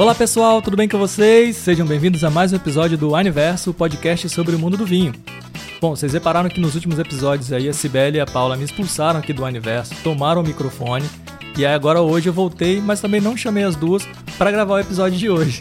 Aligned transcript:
Olá 0.00 0.14
pessoal, 0.14 0.62
tudo 0.62 0.78
bem 0.78 0.88
com 0.88 0.96
vocês? 0.96 1.56
Sejam 1.56 1.86
bem-vindos 1.86 2.24
a 2.24 2.30
mais 2.30 2.54
um 2.54 2.56
episódio 2.56 2.96
do 2.96 3.14
Aniverso, 3.14 3.74
podcast 3.74 4.30
sobre 4.30 4.56
o 4.56 4.58
mundo 4.58 4.74
do 4.74 4.86
vinho. 4.86 5.12
Bom, 5.78 5.94
vocês 5.94 6.14
repararam 6.14 6.48
que 6.48 6.58
nos 6.58 6.74
últimos 6.74 6.98
episódios 6.98 7.52
aí 7.52 7.68
a 7.68 7.74
Cibele 7.74 8.16
e 8.16 8.20
a 8.20 8.24
Paula 8.24 8.56
me 8.56 8.64
expulsaram 8.64 9.20
aqui 9.20 9.34
do 9.34 9.44
Aniverso, 9.44 9.94
tomaram 10.02 10.40
o 10.40 10.46
microfone 10.46 11.04
e 11.54 11.66
aí 11.66 11.74
agora 11.74 12.00
hoje 12.00 12.30
eu 12.30 12.32
voltei, 12.32 12.80
mas 12.80 13.02
também 13.02 13.20
não 13.20 13.36
chamei 13.36 13.62
as 13.62 13.76
duas 13.76 14.08
para 14.38 14.50
gravar 14.50 14.76
o 14.76 14.80
episódio 14.80 15.18
de 15.18 15.28
hoje. 15.28 15.60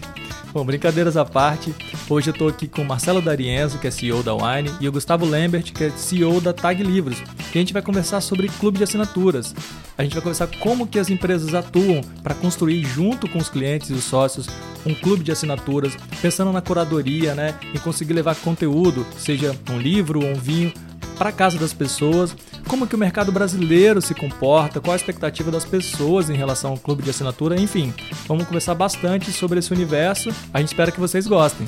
Bom, 0.54 0.64
brincadeiras 0.64 1.18
à 1.18 1.26
parte, 1.26 1.76
hoje 2.10 2.30
eu 2.30 2.32
estou 2.32 2.48
aqui 2.48 2.68
com 2.68 2.82
o 2.82 2.86
Marcelo 2.86 3.22
D'Arienzo, 3.22 3.78
que 3.78 3.88
é 3.88 3.92
CEO 3.92 4.24
da 4.24 4.34
Wine, 4.34 4.72
e 4.82 4.88
o 4.88 4.92
Gustavo 4.92 5.26
Lambert, 5.26 5.72
que 5.72 5.84
é 5.84 5.90
CEO 5.92 6.42
da 6.42 6.52
Tag 6.52 6.82
Livros. 6.82 7.20
E 7.54 7.58
a 7.58 7.62
gente 7.62 7.72
vai 7.72 7.82
conversar 7.82 8.20
sobre 8.22 8.48
clube 8.48 8.78
de 8.78 8.84
assinaturas. 8.84 9.54
A 9.98 10.04
gente 10.04 10.14
vai 10.14 10.22
conversar 10.22 10.48
como 10.60 10.88
que 10.88 10.98
as 10.98 11.10
empresas 11.10 11.54
atuam 11.54 12.02
para 12.24 12.34
construir 12.34 12.84
junto 12.84 13.28
com 13.30 13.38
os 13.38 13.50
clientes 13.50 13.90
e 13.90 13.94
os 13.94 14.04
sócios 14.04 14.48
um 14.86 14.94
clube 14.94 15.24
de 15.24 15.32
assinaturas, 15.32 15.96
pensando 16.22 16.52
na 16.52 16.62
curadoria, 16.62 17.36
né, 17.36 17.54
em 17.74 17.78
conseguir 17.80 18.14
levar 18.14 18.36
conteúdo, 18.36 19.06
seja 19.18 19.56
um 19.70 19.78
livro 19.78 20.24
ou 20.24 20.32
um 20.32 20.36
vinho, 20.36 20.74
para 21.18 21.34
casa 21.34 21.60
das 21.60 21.74
pessoas, 21.74 22.34
como 22.66 22.88
que 22.88 22.96
o 22.96 22.98
mercado 22.98 23.30
brasileiro 23.30 24.02
se 24.02 24.16
comporta, 24.16 24.80
qual 24.80 24.94
a 24.94 24.96
expectativa 24.96 25.52
das 25.52 25.66
pessoas 25.66 26.30
em 26.30 26.36
relação 26.36 26.72
ao 26.72 26.78
clube 26.78 27.04
de 27.04 27.10
assinatura, 27.10 27.60
enfim. 27.60 27.94
Vamos 28.26 28.46
conversar 28.46 28.74
bastante 28.74 29.30
sobre 29.34 29.60
esse 29.60 29.74
universo. 29.74 30.30
A 30.54 30.60
gente 30.60 30.70
espera 30.70 30.92
que 30.92 31.00
vocês 31.00 31.28
gostem. 31.28 31.68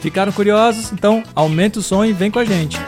Ficaram 0.00 0.32
curiosos? 0.32 0.92
Então, 0.92 1.22
aumente 1.34 1.78
o 1.78 1.82
som 1.82 2.02
e 2.04 2.12
vem 2.12 2.30
com 2.30 2.38
a 2.38 2.44
gente. 2.44 2.78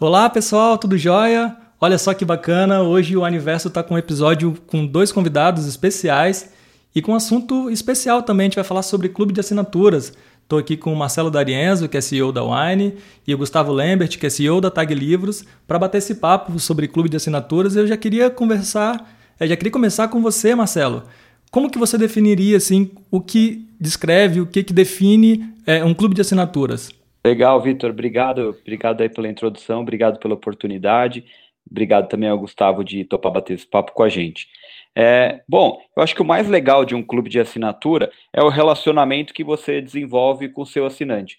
Olá 0.00 0.28
pessoal, 0.28 0.76
tudo 0.76 0.98
jóia? 0.98 1.56
Olha 1.80 1.96
só 1.96 2.12
que 2.12 2.24
bacana, 2.24 2.82
hoje 2.82 3.16
o 3.16 3.24
Aniverso 3.24 3.68
está 3.68 3.84
com 3.84 3.94
um 3.94 3.98
episódio 3.98 4.56
com 4.66 4.84
dois 4.84 5.12
convidados 5.12 5.64
especiais 5.66 6.50
e 6.92 7.00
com 7.00 7.12
um 7.12 7.16
assunto 7.16 7.70
especial 7.70 8.22
também, 8.22 8.46
a 8.46 8.48
gente 8.48 8.56
vai 8.56 8.64
falar 8.64 8.82
sobre 8.82 9.08
clube 9.08 9.32
de 9.32 9.38
assinaturas. 9.38 10.12
Estou 10.42 10.58
aqui 10.58 10.76
com 10.76 10.92
o 10.92 10.96
Marcelo 10.96 11.30
D'Arienzo, 11.30 11.88
que 11.88 11.96
é 11.96 12.00
CEO 12.00 12.32
da 12.32 12.42
Wine, 12.42 12.96
e 13.26 13.32
o 13.32 13.38
Gustavo 13.38 13.70
Lambert, 13.70 14.18
que 14.18 14.26
é 14.26 14.30
CEO 14.30 14.60
da 14.60 14.70
Tag 14.70 14.92
Livros, 14.92 15.44
para 15.68 15.78
bater 15.78 15.98
esse 15.98 16.16
papo 16.16 16.58
sobre 16.58 16.88
clube 16.88 17.08
de 17.08 17.16
assinaturas. 17.16 17.76
Eu 17.76 17.86
já 17.86 17.96
queria 17.96 18.28
conversar, 18.30 19.17
eu 19.40 19.46
já 19.46 19.56
queria 19.56 19.72
começar 19.72 20.08
com 20.08 20.20
você, 20.20 20.54
Marcelo. 20.54 21.04
Como 21.50 21.70
que 21.70 21.78
você 21.78 21.96
definiria 21.96 22.56
assim 22.56 22.90
o 23.10 23.20
que 23.20 23.66
descreve, 23.80 24.40
o 24.40 24.46
que, 24.46 24.64
que 24.64 24.72
define 24.72 25.54
é, 25.66 25.84
um 25.84 25.94
clube 25.94 26.14
de 26.14 26.20
assinaturas? 26.20 26.90
Legal, 27.24 27.60
Vitor. 27.60 27.90
Obrigado, 27.90 28.56
obrigado 28.60 29.00
aí 29.00 29.08
pela 29.08 29.28
introdução, 29.28 29.80
obrigado 29.80 30.18
pela 30.18 30.34
oportunidade, 30.34 31.24
obrigado 31.70 32.08
também 32.08 32.28
ao 32.28 32.38
Gustavo 32.38 32.82
de 32.82 33.04
topar 33.04 33.32
bater 33.32 33.54
esse 33.54 33.66
papo 33.66 33.92
com 33.92 34.02
a 34.02 34.08
gente. 34.08 34.48
É, 34.96 35.42
bom, 35.48 35.80
eu 35.96 36.02
acho 36.02 36.14
que 36.14 36.22
o 36.22 36.24
mais 36.24 36.48
legal 36.48 36.84
de 36.84 36.94
um 36.94 37.02
clube 37.02 37.30
de 37.30 37.38
assinatura 37.38 38.10
é 38.32 38.42
o 38.42 38.48
relacionamento 38.48 39.32
que 39.32 39.44
você 39.44 39.80
desenvolve 39.80 40.48
com 40.48 40.62
o 40.62 40.66
seu 40.66 40.84
assinante. 40.84 41.38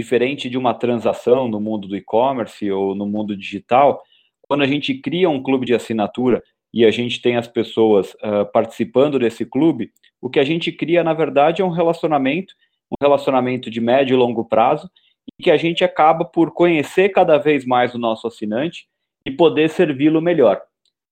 Diferente 0.00 0.48
de 0.48 0.56
uma 0.56 0.72
transação 0.72 1.48
no 1.48 1.60
mundo 1.60 1.88
do 1.88 1.96
e-commerce 1.96 2.70
ou 2.70 2.94
no 2.94 3.06
mundo 3.06 3.36
digital, 3.36 4.02
quando 4.42 4.62
a 4.62 4.66
gente 4.66 4.94
cria 4.94 5.28
um 5.28 5.42
clube 5.42 5.66
de 5.66 5.74
assinatura 5.74 6.42
e 6.72 6.84
a 6.84 6.90
gente 6.90 7.20
tem 7.20 7.36
as 7.36 7.48
pessoas 7.48 8.14
uh, 8.14 8.50
participando 8.52 9.18
desse 9.18 9.44
clube, 9.44 9.92
o 10.20 10.30
que 10.30 10.38
a 10.38 10.44
gente 10.44 10.70
cria, 10.70 11.02
na 11.02 11.14
verdade, 11.14 11.62
é 11.62 11.64
um 11.64 11.70
relacionamento, 11.70 12.54
um 12.90 12.96
relacionamento 13.02 13.70
de 13.70 13.80
médio 13.80 14.14
e 14.14 14.16
longo 14.16 14.44
prazo, 14.44 14.90
e 15.38 15.42
que 15.42 15.50
a 15.50 15.56
gente 15.56 15.82
acaba 15.82 16.24
por 16.24 16.52
conhecer 16.52 17.10
cada 17.10 17.38
vez 17.38 17.64
mais 17.64 17.94
o 17.94 17.98
nosso 17.98 18.26
assinante 18.26 18.86
e 19.26 19.30
poder 19.30 19.68
servi-lo 19.70 20.20
melhor. 20.20 20.60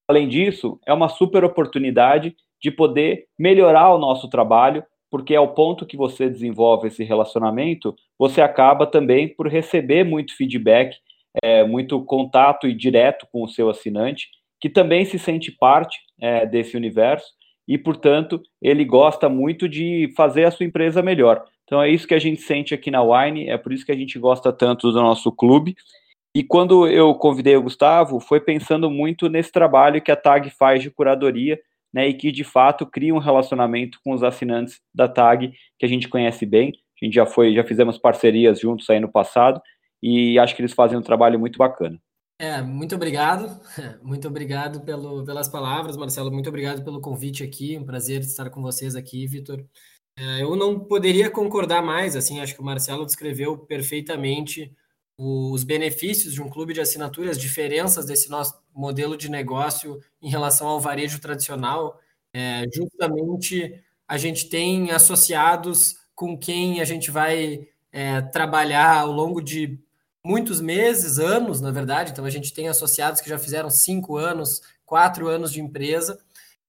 Além 0.08 0.28
disso, 0.28 0.80
é 0.86 0.92
uma 0.92 1.08
super 1.08 1.44
oportunidade 1.44 2.34
de 2.60 2.70
poder 2.70 3.26
melhorar 3.38 3.94
o 3.94 3.98
nosso 3.98 4.28
trabalho, 4.28 4.84
porque 5.10 5.34
ao 5.34 5.54
ponto 5.54 5.86
que 5.86 5.96
você 5.96 6.28
desenvolve 6.28 6.88
esse 6.88 7.04
relacionamento, 7.04 7.94
você 8.18 8.40
acaba 8.40 8.86
também 8.86 9.28
por 9.28 9.48
receber 9.48 10.04
muito 10.04 10.36
feedback, 10.36 10.96
é, 11.42 11.64
muito 11.64 12.02
contato 12.04 12.66
e 12.66 12.74
direto 12.74 13.26
com 13.30 13.44
o 13.44 13.48
seu 13.48 13.68
assinante, 13.70 14.28
que 14.60 14.68
também 14.68 15.04
se 15.04 15.18
sente 15.18 15.52
parte 15.52 15.98
é, 16.20 16.46
desse 16.46 16.76
universo 16.76 17.26
e, 17.66 17.76
portanto, 17.76 18.42
ele 18.62 18.84
gosta 18.84 19.28
muito 19.28 19.68
de 19.68 20.12
fazer 20.16 20.44
a 20.44 20.50
sua 20.50 20.66
empresa 20.66 21.02
melhor. 21.02 21.44
Então 21.64 21.82
é 21.82 21.90
isso 21.90 22.08
que 22.08 22.14
a 22.14 22.18
gente 22.18 22.40
sente 22.40 22.72
aqui 22.74 22.90
na 22.90 23.02
Wine, 23.02 23.48
é 23.48 23.58
por 23.58 23.72
isso 23.72 23.84
que 23.84 23.92
a 23.92 23.96
gente 23.96 24.18
gosta 24.18 24.52
tanto 24.52 24.90
do 24.90 25.02
nosso 25.02 25.30
clube 25.30 25.76
e 26.34 26.44
quando 26.44 26.86
eu 26.86 27.14
convidei 27.14 27.56
o 27.56 27.62
Gustavo, 27.62 28.20
foi 28.20 28.40
pensando 28.40 28.90
muito 28.90 29.28
nesse 29.28 29.50
trabalho 29.50 30.00
que 30.00 30.12
a 30.12 30.16
TAG 30.16 30.50
faz 30.50 30.82
de 30.82 30.90
curadoria, 30.90 31.58
né, 31.92 32.06
e 32.06 32.14
que 32.14 32.30
de 32.30 32.44
fato 32.44 32.86
cria 32.86 33.14
um 33.14 33.18
relacionamento 33.18 33.98
com 34.04 34.12
os 34.12 34.22
assinantes 34.22 34.80
da 34.94 35.08
TAG 35.08 35.52
que 35.78 35.86
a 35.86 35.88
gente 35.88 36.08
conhece 36.08 36.44
bem. 36.44 36.72
A 37.00 37.04
gente 37.04 37.14
já 37.14 37.26
foi, 37.26 37.54
já 37.54 37.64
fizemos 37.64 37.98
parcerias 37.98 38.60
juntos 38.60 38.88
aí 38.90 39.00
no 39.00 39.10
passado 39.10 39.60
e 40.02 40.38
acho 40.38 40.54
que 40.54 40.60
eles 40.60 40.74
fazem 40.74 40.98
um 40.98 41.02
trabalho 41.02 41.40
muito 41.40 41.56
bacana. 41.58 41.98
É, 42.40 42.62
muito 42.62 42.94
obrigado, 42.94 43.60
muito 44.00 44.28
obrigado 44.28 44.80
pelo, 44.82 45.24
pelas 45.24 45.48
palavras, 45.48 45.96
Marcelo, 45.96 46.30
muito 46.30 46.48
obrigado 46.48 46.84
pelo 46.84 47.00
convite 47.00 47.42
aqui, 47.42 47.76
um 47.76 47.84
prazer 47.84 48.20
estar 48.20 48.48
com 48.48 48.62
vocês 48.62 48.94
aqui, 48.94 49.26
Vitor. 49.26 49.66
É, 50.16 50.42
eu 50.42 50.54
não 50.54 50.78
poderia 50.78 51.28
concordar 51.30 51.82
mais, 51.82 52.14
assim, 52.14 52.40
acho 52.40 52.54
que 52.54 52.60
o 52.60 52.64
Marcelo 52.64 53.04
descreveu 53.04 53.58
perfeitamente 53.58 54.72
os 55.16 55.64
benefícios 55.64 56.32
de 56.32 56.40
um 56.40 56.48
clube 56.48 56.72
de 56.72 56.80
assinaturas, 56.80 57.32
as 57.32 57.38
diferenças 57.38 58.06
desse 58.06 58.30
nosso 58.30 58.54
modelo 58.72 59.16
de 59.16 59.28
negócio 59.28 60.00
em 60.22 60.30
relação 60.30 60.68
ao 60.68 60.80
varejo 60.80 61.20
tradicional. 61.20 62.00
É, 62.32 62.64
justamente 62.72 63.82
a 64.06 64.16
gente 64.16 64.48
tem 64.48 64.92
associados 64.92 65.96
com 66.14 66.38
quem 66.38 66.80
a 66.80 66.84
gente 66.84 67.10
vai 67.10 67.66
é, 67.90 68.20
trabalhar 68.22 69.00
ao 69.00 69.10
longo 69.10 69.40
de 69.40 69.80
muitos 70.24 70.60
meses, 70.60 71.18
anos, 71.18 71.60
na 71.60 71.70
verdade. 71.70 72.12
Então 72.12 72.24
a 72.24 72.30
gente 72.30 72.52
tem 72.52 72.68
associados 72.68 73.20
que 73.20 73.28
já 73.28 73.38
fizeram 73.38 73.70
cinco 73.70 74.16
anos, 74.16 74.60
quatro 74.84 75.28
anos 75.28 75.52
de 75.52 75.60
empresa. 75.60 76.18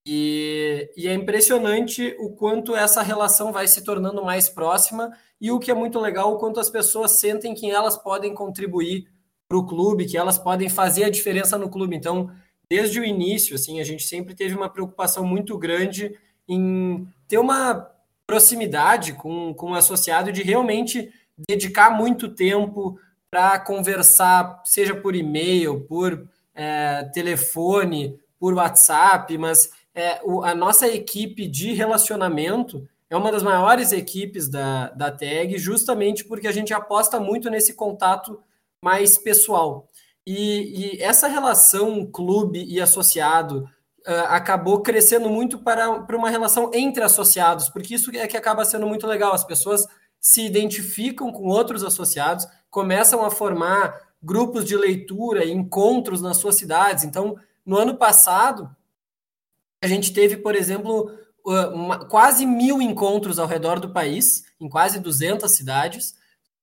E, 0.06 0.90
e 0.96 1.08
é 1.08 1.14
impressionante 1.14 2.16
o 2.20 2.30
quanto 2.32 2.76
essa 2.76 3.02
relação 3.02 3.52
vai 3.52 3.68
se 3.68 3.84
tornando 3.84 4.24
mais 4.24 4.50
próxima 4.50 5.12
e 5.40 5.52
o 5.52 5.60
que 5.60 5.72
é 5.72 5.74
muito 5.74 6.00
legal, 6.00 6.34
o 6.34 6.38
quanto 6.38 6.60
as 6.60 6.70
pessoas 6.70 7.20
sentem 7.20 7.54
que 7.54 7.70
elas 7.70 7.98
podem 7.98 8.34
contribuir 8.34 9.08
para 9.48 9.58
o 9.58 9.66
clube, 9.66 10.06
que 10.06 10.18
elas 10.18 10.38
podem 10.38 10.70
fazer 10.70 11.04
a 11.04 11.10
diferença 11.10 11.58
no 11.58 11.70
clube. 11.70 11.96
Então, 11.96 12.32
desde 12.70 13.00
o 13.00 13.06
início, 13.06 13.56
assim, 13.56 13.80
a 13.80 13.84
gente 13.84 14.04
sempre 14.04 14.36
teve 14.36 14.56
uma 14.56 14.70
preocupação 14.70 15.26
muito 15.26 15.58
grande 15.58 16.18
em 16.48 17.08
ter 17.28 17.38
uma 17.38 17.90
proximidade 18.26 19.14
com, 19.14 19.54
com 19.54 19.72
o 19.72 19.76
associado 19.76 20.32
de 20.32 20.44
realmente 20.44 21.12
dedicar 21.48 21.90
muito 21.90 22.30
tempo 22.30 23.00
para 23.32 23.60
conversar, 23.60 24.62
seja 24.66 24.96
por 24.96 25.16
e-mail, 25.16 25.82
por 25.82 26.28
é, 26.56 27.04
telefone, 27.14 28.20
por 28.40 28.54
WhatsApp, 28.54 29.38
mas 29.38 29.72
é, 29.94 30.20
o, 30.24 30.44
a 30.44 30.56
nossa 30.56 30.88
equipe 30.88 31.48
de 31.48 31.74
relacionamento 31.74 32.88
é 33.10 33.18
uma 33.18 33.32
das 33.32 33.44
maiores 33.44 33.92
equipes 33.92 34.48
da, 34.48 34.90
da 34.92 35.12
TAG, 35.12 35.58
justamente 35.58 36.24
porque 36.24 36.48
a 36.48 36.52
gente 36.52 36.74
aposta 36.74 37.20
muito 37.20 37.50
nesse 37.50 37.74
contato 37.74 38.42
mais 38.84 39.18
pessoal. 39.18 39.88
E, 40.26 40.98
e 40.98 41.02
essa 41.02 41.28
relação 41.28 42.06
clube 42.06 42.64
e 42.64 42.80
associado 42.80 43.68
uh, 44.08 44.28
acabou 44.28 44.82
crescendo 44.82 45.30
muito 45.30 45.58
para, 45.58 46.02
para 46.02 46.18
uma 46.18 46.30
relação 46.30 46.70
entre 46.74 47.04
associados, 47.04 47.68
porque 47.68 47.96
isso 47.96 48.16
é 48.16 48.28
que 48.28 48.38
acaba 48.38 48.64
sendo 48.64 48.86
muito 48.86 49.08
legal. 49.08 49.34
As 49.34 49.44
pessoas 49.44 49.88
se 50.22 50.46
identificam 50.46 51.32
com 51.32 51.48
outros 51.48 51.84
associados, 51.84 52.46
começam 52.70 53.24
a 53.24 53.32
formar 53.32 54.10
grupos 54.22 54.66
de 54.66 54.76
leitura, 54.76 55.46
encontros 55.46 56.22
nas 56.22 56.38
suas 56.38 56.56
cidades. 56.56 57.04
Então, 57.04 57.38
no 57.66 57.78
ano 57.78 57.96
passado, 57.96 58.70
a 59.82 59.88
gente 59.88 60.14
teve, 60.14 60.38
por 60.38 60.56
exemplo, 60.56 61.12
uma, 61.46 62.06
quase 62.06 62.46
mil 62.46 62.82
encontros 62.82 63.40
ao 63.40 63.48
redor 63.48 63.80
do 63.80 63.92
país, 63.92 64.44
em 64.60 64.68
quase 64.68 65.00
200 65.00 65.50
cidades, 65.52 66.16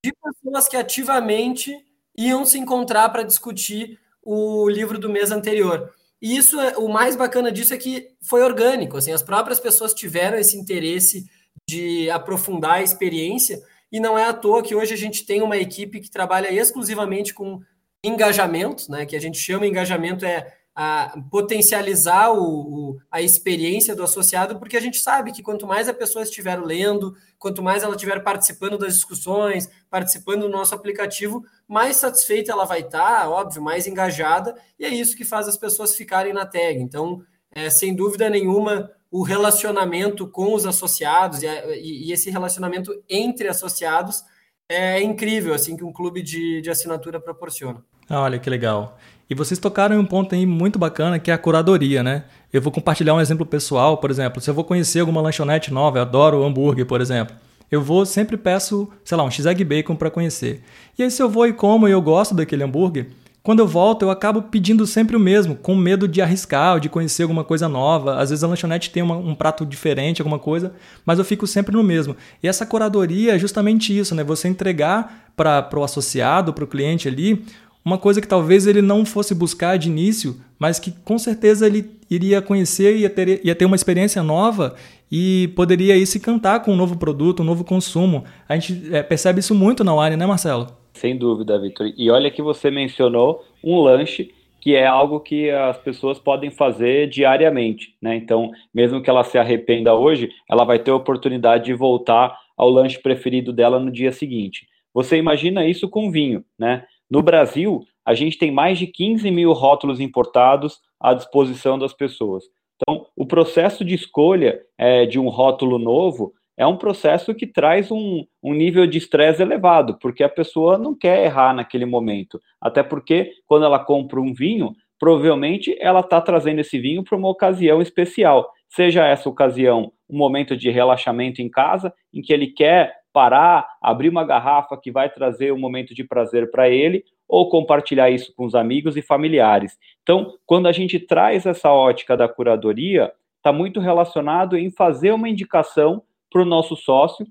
de 0.05 0.13
pessoas 0.13 0.69
que 0.69 0.77
ativamente 0.77 1.75
iam 2.17 2.45
se 2.45 2.59
encontrar 2.59 3.09
para 3.09 3.23
discutir 3.23 3.99
o 4.23 4.69
livro 4.69 4.99
do 4.99 5.09
mês 5.09 5.31
anterior. 5.31 5.93
E 6.21 6.37
isso, 6.37 6.59
é, 6.61 6.77
o 6.77 6.89
mais 6.89 7.15
bacana 7.15 7.53
disso 7.53 7.75
é 7.75 7.77
que 7.77 8.09
foi 8.23 8.43
orgânico, 8.43 8.97
assim, 8.97 9.13
as 9.13 9.23
próprias 9.23 9.61
pessoas 9.61 9.93
tiveram 9.93 10.39
esse 10.39 10.57
interesse 10.57 11.29
de 11.69 12.09
aprofundar 12.11 12.75
a 12.75 12.83
experiência, 12.83 13.63
e 13.91 14.01
não 14.01 14.19
é 14.19 14.25
à 14.25 14.33
toa 14.33 14.63
que 14.63 14.75
hoje 14.75 14.95
a 14.95 14.97
gente 14.97 15.25
tem 15.25 15.43
uma 15.43 15.57
equipe 15.57 16.01
que 16.01 16.11
trabalha 16.11 16.53
exclusivamente 16.53 17.33
com 17.33 17.61
engajamento, 18.03 18.91
né, 18.91 19.07
que 19.07 19.17
a 19.17 19.21
gente 19.21 19.39
chama 19.39 19.67
engajamento 19.67 20.25
é 20.25 20.53
a 20.79 21.19
potencializar 21.31 22.31
o, 22.33 22.91
o, 22.91 22.99
a 23.11 23.23
experiência 23.23 23.97
do 23.97 24.03
associado, 24.03 24.59
porque 24.59 24.77
a 24.77 24.81
gente 24.81 24.99
sabe 24.99 25.33
que 25.33 25.43
quanto 25.43 25.67
mais 25.67 25.89
a 25.89 25.95
pessoa 25.95 26.23
estiver 26.23 26.63
lendo, 26.63 27.17
quanto 27.39 27.63
mais 27.63 27.83
ela 27.83 27.95
estiver 27.95 28.23
participando 28.23 28.77
das 28.77 28.93
discussões, 28.93 29.71
participando 29.89 30.43
do 30.43 30.51
nosso 30.51 30.75
aplicativo, 30.75 31.43
mais 31.67 31.97
satisfeita 31.97 32.53
ela 32.53 32.67
vai 32.67 32.81
estar, 32.81 33.27
óbvio, 33.31 33.63
mais 33.63 33.87
engajada, 33.87 34.55
e 34.79 34.85
é 34.85 34.91
isso 34.91 35.17
que 35.17 35.25
faz 35.25 35.49
as 35.49 35.57
pessoas 35.57 35.95
ficarem 35.95 36.35
na 36.35 36.45
tag. 36.45 36.79
Então, 36.79 37.23
é, 37.51 37.71
sem 37.71 37.97
dúvida 37.97 38.29
nenhuma, 38.29 38.91
o 39.17 39.23
relacionamento 39.23 40.27
com 40.27 40.55
os 40.55 40.67
associados 40.67 41.43
e, 41.43 41.47
e, 41.47 42.09
e 42.09 42.13
esse 42.13 42.31
relacionamento 42.31 42.93
entre 43.09 43.49
associados 43.49 44.23
é 44.69 45.01
incrível, 45.01 45.55
assim, 45.55 45.75
que 45.75 45.83
um 45.83 45.91
clube 45.91 46.23
de, 46.23 46.61
de 46.61 46.69
assinatura 46.69 47.19
proporciona. 47.19 47.83
Olha 48.11 48.39
que 48.39 48.51
legal. 48.51 48.99
E 49.31 49.35
vocês 49.35 49.59
tocaram 49.59 49.97
em 49.97 49.99
um 49.99 50.05
ponto 50.05 50.35
aí 50.35 50.45
muito 50.45 50.79
bacana 50.79 51.19
que 51.19 51.31
é 51.31 51.35
a 51.35 51.39
curadoria, 51.39 52.03
né? 52.03 52.25
Eu 52.53 52.61
vou 52.61 52.71
compartilhar 52.71 53.15
um 53.15 53.21
exemplo 53.21 53.47
pessoal, 53.47 53.97
por 53.97 54.11
exemplo, 54.11 54.39
se 54.39 54.51
eu 54.51 54.55
vou 54.55 54.65
conhecer 54.65 55.01
alguma 55.01 55.23
lanchonete 55.23 55.73
nova, 55.73 55.97
eu 55.97 56.03
adoro 56.03 56.45
hambúrguer, 56.45 56.85
por 56.85 57.01
exemplo. 57.01 57.35
Eu 57.71 57.81
vou 57.81 58.05
sempre 58.05 58.37
peço, 58.37 58.87
sei 59.03 59.17
lá, 59.17 59.25
um 59.25 59.31
x-egg 59.31 59.65
bacon 59.65 59.97
para 59.97 60.11
conhecer. 60.11 60.63
E 60.99 61.03
aí 61.03 61.11
se 61.11 61.23
eu 61.23 61.31
vou 61.31 61.47
e 61.47 61.55
como 61.55 61.89
e 61.89 61.91
eu 61.91 62.03
gosto 62.03 62.35
daquele 62.35 62.65
hambúrguer, 62.65 63.09
quando 63.47 63.61
eu 63.61 63.69
volto 63.69 64.03
eu 64.03 64.11
acabo 64.11 64.43
pedindo 64.43 64.85
sempre 64.89 65.15
o 65.15 65.21
mesmo, 65.21 65.55
com 65.55 65.77
medo 65.77 66.09
de 66.09 66.21
arriscar 66.21 66.75
ou 66.75 66.81
de 66.81 66.89
conhecer 66.89 67.23
alguma 67.23 67.45
coisa 67.45 67.69
nova. 67.69 68.17
Às 68.17 68.31
vezes 68.31 68.43
a 68.43 68.49
lanchonete 68.49 68.91
tem 68.91 69.05
uma, 69.05 69.17
um 69.17 69.37
prato 69.37 69.65
diferente, 69.65 70.21
alguma 70.21 70.41
coisa, 70.41 70.73
mas 71.05 71.21
eu 71.21 71.25
fico 71.25 71.47
sempre 71.47 71.73
no 71.73 71.81
mesmo. 71.85 72.17
E 72.43 72.49
essa 72.49 72.67
curadoria 72.67 73.37
é 73.37 73.39
justamente 73.39 73.97
isso, 73.97 74.17
né? 74.17 74.25
Você 74.25 74.49
entregar 74.49 75.31
para 75.37 75.69
o 75.77 75.85
associado, 75.85 76.53
para 76.53 76.65
o 76.65 76.67
cliente 76.67 77.07
ali, 77.07 77.41
uma 77.85 77.97
coisa 77.99 78.21
que 78.21 78.27
talvez 78.27 78.67
ele 78.67 78.83
não 78.83 79.07
fosse 79.07 79.33
buscar 79.33 79.79
de 79.79 79.89
início, 79.89 80.41
mas 80.59 80.81
que 80.81 80.91
com 81.05 81.17
certeza 81.17 81.69
ele 81.69 81.89
iria 82.11 82.43
conhecer, 82.43 82.97
ia 82.97 83.09
ter, 83.09 83.47
ia 83.47 83.55
ter 83.55 83.65
uma 83.65 83.77
experiência 83.77 84.25
nova 84.25 84.75
e 85.09 85.53
poderia 85.55 85.95
aí 85.95 86.05
se 86.05 86.19
cantar 86.19 86.65
com 86.65 86.73
um 86.73 86.77
novo 86.77 86.97
produto, 86.97 87.45
um 87.45 87.47
novo 87.47 87.63
consumo. 87.63 88.25
A 88.49 88.55
gente 88.57 88.93
é, 88.93 89.05
percebe 89.05 89.39
isso 89.39 89.55
muito 89.55 89.85
na 89.85 89.95
Wine, 89.95 90.17
né, 90.17 90.27
Marcelo? 90.27 90.67
Sem 90.97 91.17
dúvida, 91.17 91.59
Vitor. 91.59 91.93
E 91.97 92.11
olha 92.11 92.31
que 92.31 92.41
você 92.41 92.71
mencionou 92.71 93.45
um 93.63 93.79
lanche 93.81 94.33
que 94.61 94.75
é 94.75 94.87
algo 94.87 95.21
que 95.21 95.51
as 95.51 95.79
pessoas 95.79 96.19
podem 96.19 96.51
fazer 96.51 97.09
diariamente, 97.09 97.95
né? 98.03 98.17
Então, 98.17 98.51
mesmo 98.75 99.01
que 99.01 99.09
ela 99.09 99.23
se 99.23 99.39
arrependa 99.39 99.95
hoje, 99.95 100.31
ela 100.51 100.65
vai 100.65 100.79
ter 100.79 100.91
a 100.91 100.97
oportunidade 100.97 101.67
de 101.67 101.75
voltar 101.75 102.37
ao 102.57 102.71
lanche 102.71 102.99
preferido 102.99 103.53
dela 103.53 103.79
no 103.79 103.93
dia 103.93 104.11
seguinte. 104.11 104.67
Você 104.93 105.19
imagina 105.19 105.67
isso 105.67 105.89
com 105.89 106.11
vinho, 106.11 106.43
né? 106.59 106.85
No 107.09 107.23
Brasil, 107.23 107.85
a 108.05 108.15
gente 108.15 108.39
tem 108.39 108.51
mais 108.51 108.79
de 108.79 108.87
15 108.87 109.31
mil 109.31 109.53
rótulos 109.53 110.01
importados 110.01 110.81
à 110.99 111.13
disposição 111.13 111.79
das 111.79 111.93
pessoas. 111.93 112.45
Então, 112.77 113.07
o 113.15 113.27
processo 113.27 113.85
de 113.85 113.95
escolha 113.95 114.61
é, 114.79 115.07
de 115.07 115.19
um 115.19 115.29
rótulo 115.29 115.79
novo 115.79 116.33
é 116.57 116.67
um 116.67 116.77
processo 116.77 117.35
que 117.35 117.47
traz 117.47 117.91
um, 117.91 118.25
um 118.43 118.55
nível 118.55 118.87
de 118.87 118.99
estresse 118.99 119.43
elevado, 119.43 119.99
porque 120.01 120.23
a 120.23 120.29
pessoa 120.29 120.79
não 120.79 120.97
quer 120.97 121.25
errar 121.25 121.55
naquele 121.55 121.85
momento. 121.85 122.41
Até 122.61 122.83
porque, 122.83 123.33
quando 123.47 123.67
ela 123.67 123.79
compra 123.79 124.21
um 124.21 124.33
vinho, 124.33 124.73
provavelmente 124.99 125.77
ela 125.79 126.01
está 126.01 126.21
trazendo 126.21 126.61
esse 126.61 126.79
vinho 126.79 127.05
para 127.05 127.17
uma 127.19 127.29
ocasião 127.29 127.83
especial. 127.83 128.51
Seja 128.69 129.07
essa 129.07 129.29
ocasião 129.29 129.93
um 130.09 130.17
momento 130.17 130.57
de 130.57 130.71
relaxamento 130.71 131.43
em 131.43 131.51
casa, 131.51 131.93
em 132.15 132.23
que 132.23 132.33
ele 132.33 132.47
quer 132.49 132.95
parar, 133.13 133.67
abrir 133.83 134.09
uma 134.09 134.25
garrafa 134.25 134.79
que 134.81 134.91
vai 134.91 135.11
trazer 135.11 135.53
um 135.53 135.59
momento 135.59 135.95
de 135.95 136.05
prazer 136.05 136.51
para 136.51 136.69
ele, 136.69 137.03
ou 137.29 137.49
compartilhar 137.49 138.11
isso 138.11 138.33
com 138.37 138.45
os 138.45 138.55
amigos 138.55 138.97
e 138.97 139.03
familiares. 139.03 139.77
Então, 140.03 140.35
quando 140.47 140.69
a 140.69 140.73
gente 140.73 140.99
traz 141.01 141.45
essa 141.45 141.73
ótica 141.73 142.17
da 142.17 142.29
curadoria, 142.29 143.13
está 143.37 143.53
muito 143.53 143.81
relacionado 143.81 144.57
em 144.57 144.71
fazer 144.71 145.13
uma 145.13 145.29
indicação 145.29 146.03
para 146.37 146.43
o 146.43 146.45
nosso 146.45 146.77
sócio 146.77 147.27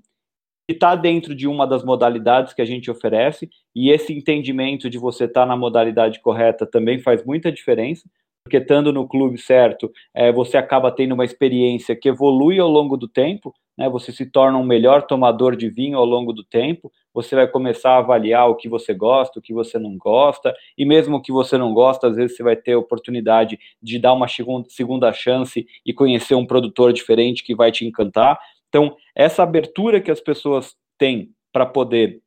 que 0.68 0.74
está 0.74 0.96
dentro 0.96 1.32
de 1.32 1.46
uma 1.46 1.64
das 1.64 1.84
modalidades 1.84 2.52
que 2.52 2.60
a 2.60 2.64
gente 2.64 2.90
oferece, 2.90 3.48
e 3.72 3.88
esse 3.88 4.12
entendimento 4.12 4.90
de 4.90 4.98
você 4.98 5.26
estar 5.26 5.42
tá 5.42 5.46
na 5.46 5.56
modalidade 5.56 6.20
correta 6.20 6.66
também 6.66 6.98
faz 6.98 7.24
muita 7.24 7.52
diferença, 7.52 8.10
porque 8.44 8.56
estando 8.56 8.92
no 8.92 9.06
clube 9.06 9.38
certo, 9.38 9.92
é, 10.12 10.32
você 10.32 10.56
acaba 10.56 10.90
tendo 10.90 11.14
uma 11.14 11.24
experiência 11.24 11.94
que 11.94 12.08
evolui 12.08 12.58
ao 12.58 12.68
longo 12.68 12.96
do 12.96 13.06
tempo, 13.06 13.54
né, 13.78 13.88
você 13.88 14.10
se 14.10 14.26
torna 14.26 14.58
um 14.58 14.64
melhor 14.64 15.02
tomador 15.06 15.54
de 15.54 15.68
vinho 15.68 15.98
ao 15.98 16.04
longo 16.04 16.32
do 16.32 16.42
tempo, 16.42 16.90
você 17.12 17.34
vai 17.34 17.46
começar 17.46 17.92
a 17.92 17.98
avaliar 17.98 18.48
o 18.48 18.56
que 18.56 18.68
você 18.68 18.92
gosta, 18.92 19.38
o 19.38 19.42
que 19.42 19.54
você 19.54 19.78
não 19.78 19.96
gosta, 19.96 20.54
e 20.76 20.84
mesmo 20.84 21.16
o 21.16 21.22
que 21.22 21.32
você 21.32 21.56
não 21.56 21.72
gosta, 21.72 22.08
às 22.08 22.16
vezes 22.16 22.36
você 22.36 22.42
vai 22.42 22.56
ter 22.56 22.72
a 22.72 22.78
oportunidade 22.78 23.58
de 23.82 23.98
dar 23.98 24.12
uma 24.12 24.26
segunda 24.68 25.12
chance 25.12 25.66
e 25.84 25.92
conhecer 25.92 26.34
um 26.34 26.46
produtor 26.46 26.92
diferente 26.92 27.44
que 27.44 27.54
vai 27.54 27.70
te 27.70 27.86
encantar. 27.86 28.38
Então, 28.76 28.94
essa 29.14 29.42
abertura 29.42 30.02
que 30.02 30.10
as 30.10 30.20
pessoas 30.20 30.74
têm 30.98 31.30
para 31.50 31.64
poder 31.64 32.20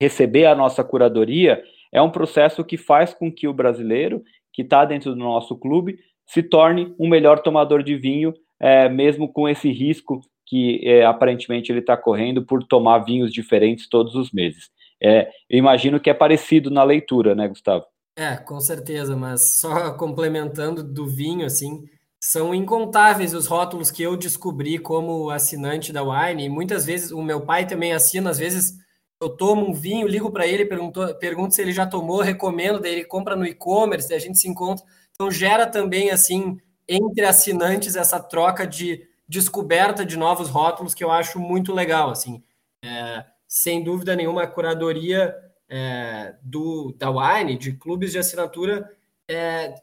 receber 0.00 0.46
a 0.46 0.54
nossa 0.54 0.82
curadoria 0.82 1.62
é 1.92 2.00
um 2.00 2.10
processo 2.10 2.64
que 2.64 2.78
faz 2.78 3.12
com 3.12 3.30
que 3.30 3.46
o 3.46 3.52
brasileiro, 3.52 4.22
que 4.54 4.62
está 4.62 4.86
dentro 4.86 5.10
do 5.10 5.18
nosso 5.18 5.54
clube, 5.54 5.98
se 6.26 6.42
torne 6.42 6.94
um 6.98 7.06
melhor 7.06 7.40
tomador 7.40 7.82
de 7.82 7.94
vinho, 7.94 8.32
é, 8.58 8.88
mesmo 8.88 9.30
com 9.30 9.46
esse 9.46 9.70
risco 9.70 10.22
que 10.46 10.80
é, 10.82 11.04
aparentemente 11.04 11.70
ele 11.70 11.80
está 11.80 11.94
correndo 11.94 12.42
por 12.42 12.64
tomar 12.64 13.00
vinhos 13.00 13.30
diferentes 13.30 13.86
todos 13.86 14.14
os 14.14 14.32
meses. 14.32 14.70
É, 14.98 15.28
eu 15.50 15.58
imagino 15.58 16.00
que 16.00 16.08
é 16.08 16.14
parecido 16.14 16.70
na 16.70 16.84
leitura, 16.84 17.34
né, 17.34 17.48
Gustavo? 17.48 17.84
É, 18.16 18.36
com 18.36 18.58
certeza, 18.60 19.14
mas 19.14 19.58
só 19.60 19.92
complementando 19.92 20.82
do 20.82 21.06
vinho, 21.06 21.44
assim, 21.44 21.84
são 22.24 22.54
incontáveis 22.54 23.34
os 23.34 23.48
rótulos 23.48 23.90
que 23.90 24.00
eu 24.00 24.16
descobri 24.16 24.78
como 24.78 25.28
assinante 25.28 25.92
da 25.92 26.04
Wine, 26.04 26.44
e 26.44 26.48
muitas 26.48 26.86
vezes 26.86 27.10
o 27.10 27.20
meu 27.20 27.40
pai 27.40 27.66
também 27.66 27.92
assina, 27.92 28.30
às 28.30 28.38
vezes 28.38 28.78
eu 29.20 29.28
tomo 29.28 29.68
um 29.68 29.74
vinho, 29.74 30.06
ligo 30.06 30.30
para 30.30 30.46
ele, 30.46 30.64
pergunto, 30.64 31.00
pergunto 31.16 31.52
se 31.52 31.60
ele 31.60 31.72
já 31.72 31.84
tomou, 31.84 32.20
recomendo, 32.20 32.78
daí 32.78 32.92
ele 32.92 33.04
compra 33.04 33.34
no 33.34 33.44
e-commerce, 33.44 34.14
a 34.14 34.20
gente 34.20 34.38
se 34.38 34.48
encontra. 34.48 34.84
Então 35.12 35.32
gera 35.32 35.66
também, 35.66 36.12
assim, 36.12 36.60
entre 36.88 37.24
assinantes 37.24 37.96
essa 37.96 38.20
troca 38.20 38.68
de 38.68 39.04
descoberta 39.26 40.06
de 40.06 40.16
novos 40.16 40.48
rótulos 40.48 40.94
que 40.94 41.02
eu 41.02 41.10
acho 41.10 41.40
muito 41.40 41.72
legal. 41.72 42.08
Assim, 42.10 42.40
é, 42.84 43.24
sem 43.48 43.82
dúvida 43.82 44.14
nenhuma, 44.14 44.44
a 44.44 44.46
curadoria 44.46 45.34
é, 45.68 46.36
do, 46.40 46.94
da 46.96 47.10
Wine, 47.10 47.58
de 47.58 47.72
clubes 47.72 48.12
de 48.12 48.18
assinatura, 48.18 48.88
é, 49.28 49.74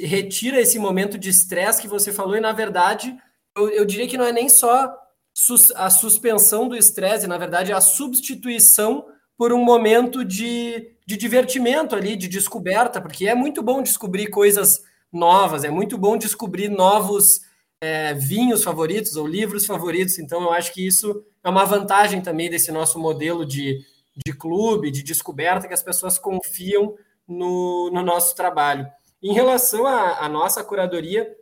retira 0.00 0.60
esse 0.60 0.78
momento 0.78 1.18
de 1.18 1.28
estresse 1.28 1.82
que 1.82 1.88
você 1.88 2.12
falou, 2.12 2.36
e 2.36 2.40
na 2.40 2.52
verdade, 2.52 3.16
eu, 3.56 3.68
eu 3.70 3.84
diria 3.84 4.08
que 4.08 4.16
não 4.16 4.24
é 4.24 4.32
nem 4.32 4.48
só 4.48 4.94
sus, 5.34 5.70
a 5.72 5.90
suspensão 5.90 6.68
do 6.68 6.76
estresse, 6.76 7.26
na 7.26 7.36
verdade, 7.36 7.72
é 7.72 7.74
a 7.74 7.80
substituição 7.80 9.06
por 9.36 9.52
um 9.52 9.62
momento 9.62 10.24
de, 10.24 10.96
de 11.06 11.16
divertimento 11.16 11.94
ali, 11.94 12.16
de 12.16 12.28
descoberta, 12.28 13.00
porque 13.00 13.28
é 13.28 13.34
muito 13.34 13.62
bom 13.62 13.82
descobrir 13.82 14.28
coisas 14.28 14.82
novas, 15.12 15.64
é 15.64 15.70
muito 15.70 15.98
bom 15.98 16.16
descobrir 16.16 16.68
novos 16.68 17.42
é, 17.80 18.14
vinhos 18.14 18.64
favoritos 18.64 19.16
ou 19.16 19.26
livros 19.26 19.66
favoritos. 19.66 20.18
Então, 20.18 20.42
eu 20.42 20.52
acho 20.52 20.72
que 20.72 20.86
isso 20.86 21.22
é 21.44 21.48
uma 21.50 21.64
vantagem 21.64 22.22
também 22.22 22.48
desse 22.48 22.72
nosso 22.72 22.98
modelo 22.98 23.44
de, 23.44 23.84
de 24.24 24.32
clube, 24.32 24.90
de 24.90 25.02
descoberta, 25.02 25.68
que 25.68 25.74
as 25.74 25.82
pessoas 25.82 26.18
confiam 26.18 26.96
no, 27.28 27.90
no 27.92 28.02
nosso 28.02 28.34
trabalho. 28.34 28.86
Em 29.26 29.32
relação 29.32 29.86
à 29.86 30.28
nossa 30.28 30.62
curadoria, 30.62 31.36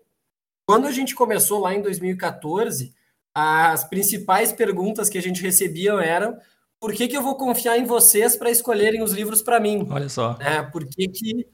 quando 0.66 0.86
a 0.86 0.90
gente 0.90 1.14
começou 1.14 1.60
lá 1.60 1.74
em 1.74 1.82
2014, 1.82 2.94
as 3.34 3.84
principais 3.84 4.52
perguntas 4.52 5.10
que 5.10 5.18
a 5.18 5.22
gente 5.22 5.42
recebia 5.42 5.92
eram 5.94 6.38
por 6.80 6.92
que, 6.92 7.08
que 7.08 7.16
eu 7.16 7.22
vou 7.22 7.34
confiar 7.34 7.78
em 7.78 7.84
vocês 7.84 8.36
para 8.36 8.50
escolherem 8.50 9.02
os 9.02 9.12
livros 9.12 9.42
para 9.42 9.58
mim? 9.58 9.86
Olha 9.90 10.08
só. 10.08 10.36
É, 10.40 10.62
por 10.62 10.86
que, 10.86 11.08
que 11.08 11.46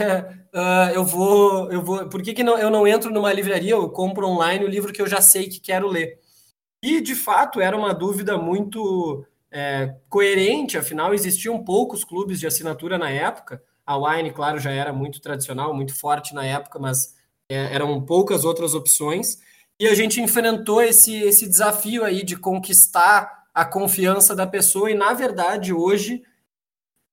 uh, 0.00 0.90
eu 0.94 1.04
vou, 1.04 1.70
eu 1.70 1.82
vou. 1.82 2.08
Por 2.08 2.22
que, 2.22 2.34
que 2.34 2.42
não, 2.42 2.58
eu 2.58 2.70
não 2.70 2.86
entro 2.86 3.12
numa 3.12 3.32
livraria, 3.32 3.72
eu 3.72 3.88
compro 3.90 4.26
online 4.26 4.64
o 4.64 4.68
livro 4.68 4.92
que 4.92 5.00
eu 5.00 5.06
já 5.06 5.20
sei 5.20 5.48
que 5.48 5.60
quero 5.60 5.86
ler? 5.88 6.18
E 6.82 7.00
de 7.00 7.14
fato 7.14 7.60
era 7.60 7.76
uma 7.76 7.94
dúvida 7.94 8.36
muito 8.36 9.24
é, 9.52 9.94
coerente, 10.08 10.76
afinal 10.76 11.14
existiam 11.14 11.62
poucos 11.62 12.04
clubes 12.04 12.40
de 12.40 12.46
assinatura 12.46 12.98
na 12.98 13.10
época. 13.10 13.62
A 13.92 14.16
Wine, 14.16 14.32
claro, 14.32 14.58
já 14.58 14.70
era 14.70 14.92
muito 14.92 15.20
tradicional, 15.20 15.74
muito 15.74 15.94
forte 15.94 16.34
na 16.34 16.44
época, 16.44 16.78
mas 16.78 17.14
é, 17.48 17.74
eram 17.74 18.00
poucas 18.04 18.44
outras 18.44 18.74
opções. 18.74 19.38
E 19.78 19.86
a 19.86 19.94
gente 19.94 20.20
enfrentou 20.20 20.82
esse, 20.82 21.14
esse 21.22 21.46
desafio 21.46 22.04
aí 22.04 22.24
de 22.24 22.36
conquistar 22.36 23.42
a 23.54 23.64
confiança 23.64 24.34
da 24.34 24.46
pessoa, 24.46 24.90
e 24.90 24.94
na 24.94 25.12
verdade, 25.12 25.72
hoje 25.72 26.22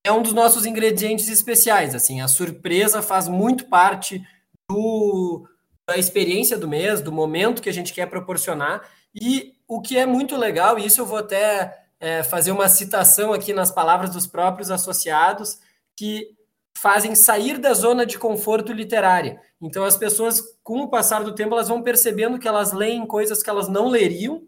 é 0.05 0.11
um 0.11 0.21
dos 0.21 0.33
nossos 0.33 0.65
ingredientes 0.65 1.27
especiais. 1.27 1.93
Assim, 1.93 2.21
a 2.21 2.27
surpresa 2.27 3.01
faz 3.01 3.27
muito 3.27 3.65
parte 3.65 4.25
do, 4.69 5.45
da 5.87 5.97
experiência 5.97 6.57
do 6.57 6.67
mês, 6.67 7.01
do 7.01 7.11
momento 7.11 7.61
que 7.61 7.69
a 7.69 7.73
gente 7.73 7.93
quer 7.93 8.05
proporcionar. 8.09 8.89
E 9.13 9.55
o 9.67 9.81
que 9.81 9.97
é 9.97 10.05
muito 10.05 10.37
legal, 10.37 10.79
e 10.79 10.85
isso 10.85 11.01
eu 11.01 11.05
vou 11.05 11.17
até 11.17 11.85
é, 11.99 12.23
fazer 12.23 12.51
uma 12.51 12.69
citação 12.69 13.33
aqui 13.33 13.53
nas 13.53 13.71
palavras 13.71 14.11
dos 14.11 14.25
próprios 14.25 14.71
associados, 14.71 15.59
que 15.97 16.38
fazem 16.79 17.13
sair 17.13 17.57
da 17.57 17.73
zona 17.73 18.05
de 18.05 18.17
conforto 18.17 18.71
literária. 18.71 19.41
Então, 19.61 19.83
as 19.83 19.97
pessoas, 19.97 20.41
com 20.63 20.81
o 20.81 20.87
passar 20.87 21.23
do 21.23 21.35
tempo, 21.35 21.53
elas 21.53 21.67
vão 21.67 21.81
percebendo 21.81 22.39
que 22.39 22.47
elas 22.47 22.71
leem 22.71 23.05
coisas 23.05 23.43
que 23.43 23.49
elas 23.49 23.67
não 23.67 23.87
leriam 23.89 24.43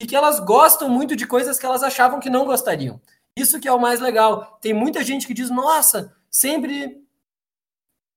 e 0.00 0.06
que 0.06 0.16
elas 0.16 0.40
gostam 0.40 0.88
muito 0.88 1.14
de 1.14 1.26
coisas 1.26 1.58
que 1.58 1.64
elas 1.64 1.84
achavam 1.84 2.18
que 2.18 2.28
não 2.28 2.44
gostariam. 2.44 3.00
Isso 3.36 3.60
que 3.60 3.68
é 3.68 3.72
o 3.72 3.80
mais 3.80 4.00
legal. 4.00 4.58
Tem 4.60 4.74
muita 4.74 5.04
gente 5.04 5.26
que 5.26 5.34
diz: 5.34 5.48
Nossa, 5.48 6.12
sempre 6.30 7.02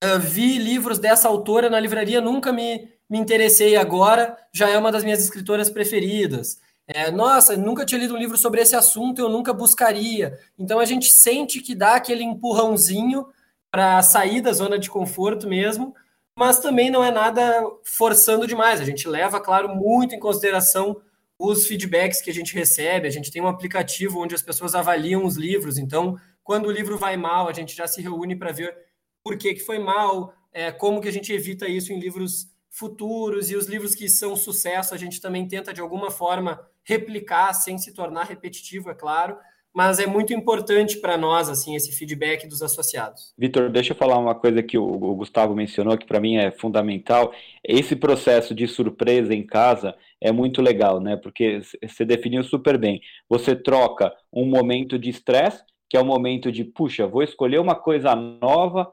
uh, 0.04 0.20
vi 0.20 0.58
livros 0.58 0.98
dessa 0.98 1.28
autora 1.28 1.70
na 1.70 1.80
livraria, 1.80 2.20
nunca 2.20 2.52
me, 2.52 2.92
me 3.08 3.20
interessei. 3.20 3.76
Agora 3.76 4.36
já 4.52 4.68
é 4.68 4.78
uma 4.78 4.92
das 4.92 5.04
minhas 5.04 5.20
escritoras 5.20 5.70
preferidas. 5.70 6.60
É, 6.88 7.12
Nossa, 7.12 7.56
nunca 7.56 7.86
tinha 7.86 8.02
lido 8.02 8.16
um 8.16 8.18
livro 8.18 8.36
sobre 8.36 8.62
esse 8.62 8.76
assunto, 8.76 9.20
eu 9.20 9.30
nunca 9.30 9.54
buscaria. 9.54 10.40
Então 10.58 10.80
a 10.80 10.86
gente 10.86 11.12
sente 11.12 11.60
que 11.60 11.76
dá 11.76 11.94
aquele 11.96 12.24
empurrãozinho 12.24 13.28
para 13.72 14.02
sair 14.02 14.42
da 14.42 14.52
zona 14.52 14.78
de 14.80 14.90
conforto 14.90 15.48
mesmo, 15.48 15.96
mas 16.36 16.60
também 16.60 16.90
não 16.90 17.04
é 17.04 17.12
nada 17.12 17.62
forçando 17.84 18.48
demais. 18.48 18.80
A 18.80 18.86
gente 18.86 19.08
leva, 19.08 19.40
claro, 19.40 19.76
muito 19.76 20.16
em 20.16 20.20
consideração 20.20 21.02
os 21.38 21.68
feedbacks 21.68 22.22
que 22.22 22.30
a 22.30 22.34
gente 22.34 22.54
recebe. 22.54 23.08
A 23.08 23.12
gente 23.12 23.32
tem 23.32 23.42
um 23.42 23.48
aplicativo 23.48 24.22
onde 24.22 24.36
as 24.36 24.42
pessoas 24.42 24.76
avaliam 24.76 25.26
os 25.26 25.36
livros. 25.36 25.78
Então, 25.78 26.18
quando 26.44 26.68
o 26.68 26.72
livro 26.72 26.98
vai 26.98 27.16
mal, 27.16 27.48
a 27.48 27.54
gente 27.54 27.76
já 27.76 27.88
se 27.88 28.02
reúne 28.02 28.36
para 28.36 28.52
ver 28.52 28.76
por 29.24 29.38
que, 29.38 29.54
que 29.54 29.60
foi 29.60 29.80
mal, 29.80 30.34
é, 30.52 30.72
como 30.72 31.02
que 31.02 31.08
a 31.08 31.12
gente 31.12 31.32
evita 31.32 31.68
isso 31.68 31.94
em 31.94 32.00
livros 32.00 32.50
futuros 32.70 33.50
e 33.50 33.56
os 33.56 33.68
livros 33.68 33.96
que 33.96 34.08
são 34.08 34.36
sucesso 34.36 34.94
a 34.94 34.98
gente 34.98 35.20
também 35.20 35.48
tenta 35.48 35.74
de 35.74 35.82
alguma 35.82 36.12
forma 36.12 36.66
replicar 36.84 37.52
sem 37.54 37.78
se 37.78 37.94
tornar 37.94 38.26
repetitivo, 38.26 38.90
é 38.90 38.94
claro 38.94 39.38
mas 39.74 40.00
é 40.00 40.08
muito 40.08 40.34
importante 40.34 40.98
para 40.98 41.18
nós 41.18 41.50
assim 41.50 41.76
esse 41.76 41.92
feedback 41.92 42.48
dos 42.48 42.62
associados. 42.62 43.34
Vitor, 43.38 43.70
deixa 43.70 43.94
eu 43.94 43.98
falar 43.98 44.18
uma 44.18 44.36
coisa 44.36 44.64
que 44.64 44.78
o, 44.78 45.16
Gustavo 45.16 45.56
mencionou 45.56 45.98
que 45.98 46.06
para 46.06 46.20
mim 46.20 46.38
é 46.38 46.52
fundamental. 46.52 47.34
Esse 47.64 47.96
processo 47.96 48.54
de 48.56 48.68
surpresa 48.68 49.34
em 49.34 49.46
casa 49.46 49.96
é 50.20 50.32
muito 50.32 50.62
legal, 50.62 51.00
né? 51.00 51.16
Porque 51.16 51.62
você 51.82 52.04
definiu 52.04 52.44
super 52.44 52.78
bem. 52.78 53.02
Você 53.30 53.56
troca 53.56 54.14
um 54.34 54.46
momento 54.46 54.98
de 54.98 55.10
estresse, 55.10 55.64
que 55.90 55.98
é 55.98 56.00
o 56.00 56.04
um 56.04 56.08
momento 56.08 56.52
de, 56.52 56.64
puxa, 56.64 57.08
vou 57.08 57.24
escolher 57.24 57.60
uma 57.60 57.76
coisa 57.76 58.16
nova, 58.16 58.92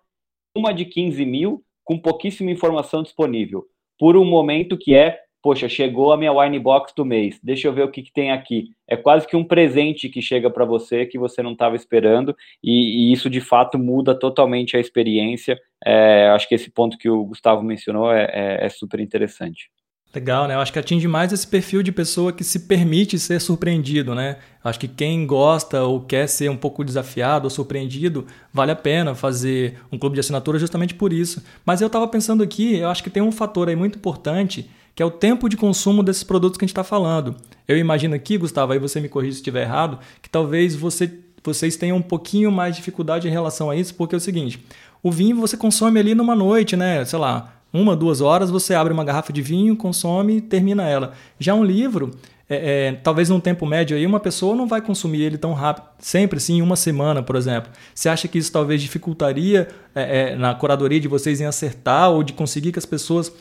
uma 0.56 0.72
de 0.72 0.84
15 0.84 1.24
mil, 1.24 1.64
com 1.84 1.98
pouquíssima 1.98 2.50
informação 2.50 3.02
disponível, 3.02 3.66
por 3.98 4.16
um 4.16 4.24
momento 4.24 4.76
que 4.76 4.94
é 4.94 5.25
poxa, 5.46 5.68
chegou 5.68 6.12
a 6.12 6.16
minha 6.16 6.32
wine 6.32 6.58
box 6.58 6.92
do 6.92 7.04
mês, 7.04 7.38
deixa 7.40 7.68
eu 7.68 7.72
ver 7.72 7.84
o 7.84 7.88
que, 7.88 8.02
que 8.02 8.12
tem 8.12 8.32
aqui. 8.32 8.72
É 8.84 8.96
quase 8.96 9.28
que 9.28 9.36
um 9.36 9.44
presente 9.44 10.08
que 10.08 10.20
chega 10.20 10.50
para 10.50 10.64
você 10.64 11.06
que 11.06 11.16
você 11.16 11.40
não 11.40 11.52
estava 11.52 11.76
esperando, 11.76 12.36
e, 12.60 13.10
e, 13.10 13.12
isso 13.12 13.30
de 13.30 13.40
fato 13.40 13.78
muda 13.78 14.12
totalmente 14.12 14.76
a 14.76 14.80
experiência. 14.80 15.56
É, 15.84 16.26
acho 16.30 16.48
que 16.48 16.56
esse 16.56 16.68
ponto 16.68 16.98
que 16.98 17.08
o 17.08 17.24
Gustavo 17.24 17.62
mencionou 17.62 18.10
é, 18.10 18.24
é, 18.24 18.66
é 18.66 18.68
super 18.68 18.98
interessante. 18.98 19.70
Legal, 20.12 20.48
né? 20.48 20.54
Eu 20.56 20.58
acho 20.58 20.72
que 20.72 20.80
atinge 20.80 21.06
mais 21.06 21.32
esse 21.32 21.46
perfil 21.46 21.80
de 21.80 21.92
pessoa 21.92 22.32
que 22.32 22.42
se 22.42 22.66
permite 22.66 23.16
ser 23.16 23.40
surpreendido, 23.40 24.16
né? 24.16 24.38
Acho 24.64 24.80
que 24.80 24.88
quem 24.88 25.24
gosta 25.28 25.84
ou 25.84 26.00
quer 26.00 26.26
ser 26.26 26.50
um 26.50 26.56
pouco 26.56 26.82
desafiado 26.82 27.44
ou 27.44 27.50
surpreendido, 27.50 28.26
vale 28.52 28.72
a 28.72 28.76
pena 28.76 29.14
fazer 29.14 29.78
um 29.92 29.98
clube 29.98 30.14
de 30.14 30.20
assinatura 30.20 30.58
justamente 30.58 30.92
por 30.92 31.12
isso. 31.12 31.44
Mas 31.64 31.80
eu 31.80 31.86
estava 31.86 32.08
pensando 32.08 32.42
aqui, 32.42 32.78
eu 32.78 32.88
acho 32.88 33.04
que 33.04 33.10
tem 33.10 33.22
um 33.22 33.30
fator 33.30 33.68
aí 33.68 33.76
muito 33.76 33.96
importante 33.96 34.68
que 34.96 35.02
é 35.02 35.06
o 35.06 35.10
tempo 35.10 35.46
de 35.46 35.58
consumo 35.58 36.02
desses 36.02 36.24
produtos 36.24 36.56
que 36.56 36.64
a 36.64 36.66
gente 36.66 36.72
está 36.72 36.82
falando. 36.82 37.36
Eu 37.68 37.76
imagino 37.76 38.14
aqui, 38.14 38.38
Gustavo, 38.38 38.72
aí 38.72 38.78
você 38.78 38.98
me 38.98 39.10
corrija 39.10 39.34
se 39.34 39.38
estiver 39.40 39.62
errado, 39.62 39.98
que 40.22 40.30
talvez 40.30 40.74
você, 40.74 41.12
vocês 41.44 41.76
tenham 41.76 41.98
um 41.98 42.02
pouquinho 42.02 42.50
mais 42.50 42.74
de 42.74 42.80
dificuldade 42.80 43.28
em 43.28 43.30
relação 43.30 43.68
a 43.68 43.76
isso, 43.76 43.94
porque 43.94 44.14
é 44.14 44.18
o 44.18 44.20
seguinte: 44.20 44.64
o 45.02 45.12
vinho 45.12 45.36
você 45.36 45.54
consome 45.54 46.00
ali 46.00 46.14
numa 46.14 46.34
noite, 46.34 46.76
né? 46.76 47.04
Sei 47.04 47.18
lá, 47.18 47.56
uma, 47.70 47.94
duas 47.94 48.22
horas, 48.22 48.50
você 48.50 48.74
abre 48.74 48.90
uma 48.90 49.04
garrafa 49.04 49.34
de 49.34 49.42
vinho, 49.42 49.76
consome 49.76 50.38
e 50.38 50.40
termina 50.40 50.88
ela. 50.88 51.12
Já 51.38 51.54
um 51.54 51.62
livro, 51.62 52.12
é, 52.48 52.88
é, 52.88 52.92
talvez 52.92 53.28
num 53.28 53.40
tempo 53.40 53.66
médio 53.66 53.96
aí, 53.96 54.06
uma 54.06 54.20
pessoa 54.20 54.54
não 54.54 54.68
vai 54.68 54.80
consumir 54.80 55.22
ele 55.22 55.36
tão 55.36 55.52
rápido, 55.52 55.86
sempre 55.98 56.38
sim, 56.38 56.62
uma 56.62 56.76
semana, 56.76 57.20
por 57.20 57.34
exemplo. 57.34 57.72
Você 57.92 58.08
acha 58.08 58.28
que 58.28 58.38
isso 58.38 58.52
talvez 58.52 58.80
dificultaria 58.80 59.66
é, 59.94 60.30
é 60.30 60.36
na 60.36 60.54
curadoria 60.54 61.00
de 61.00 61.08
vocês 61.08 61.40
em 61.40 61.44
acertar 61.44 62.10
ou 62.10 62.22
de 62.22 62.32
conseguir 62.32 62.70
que 62.70 62.78
as 62.78 62.86
pessoas 62.86 63.32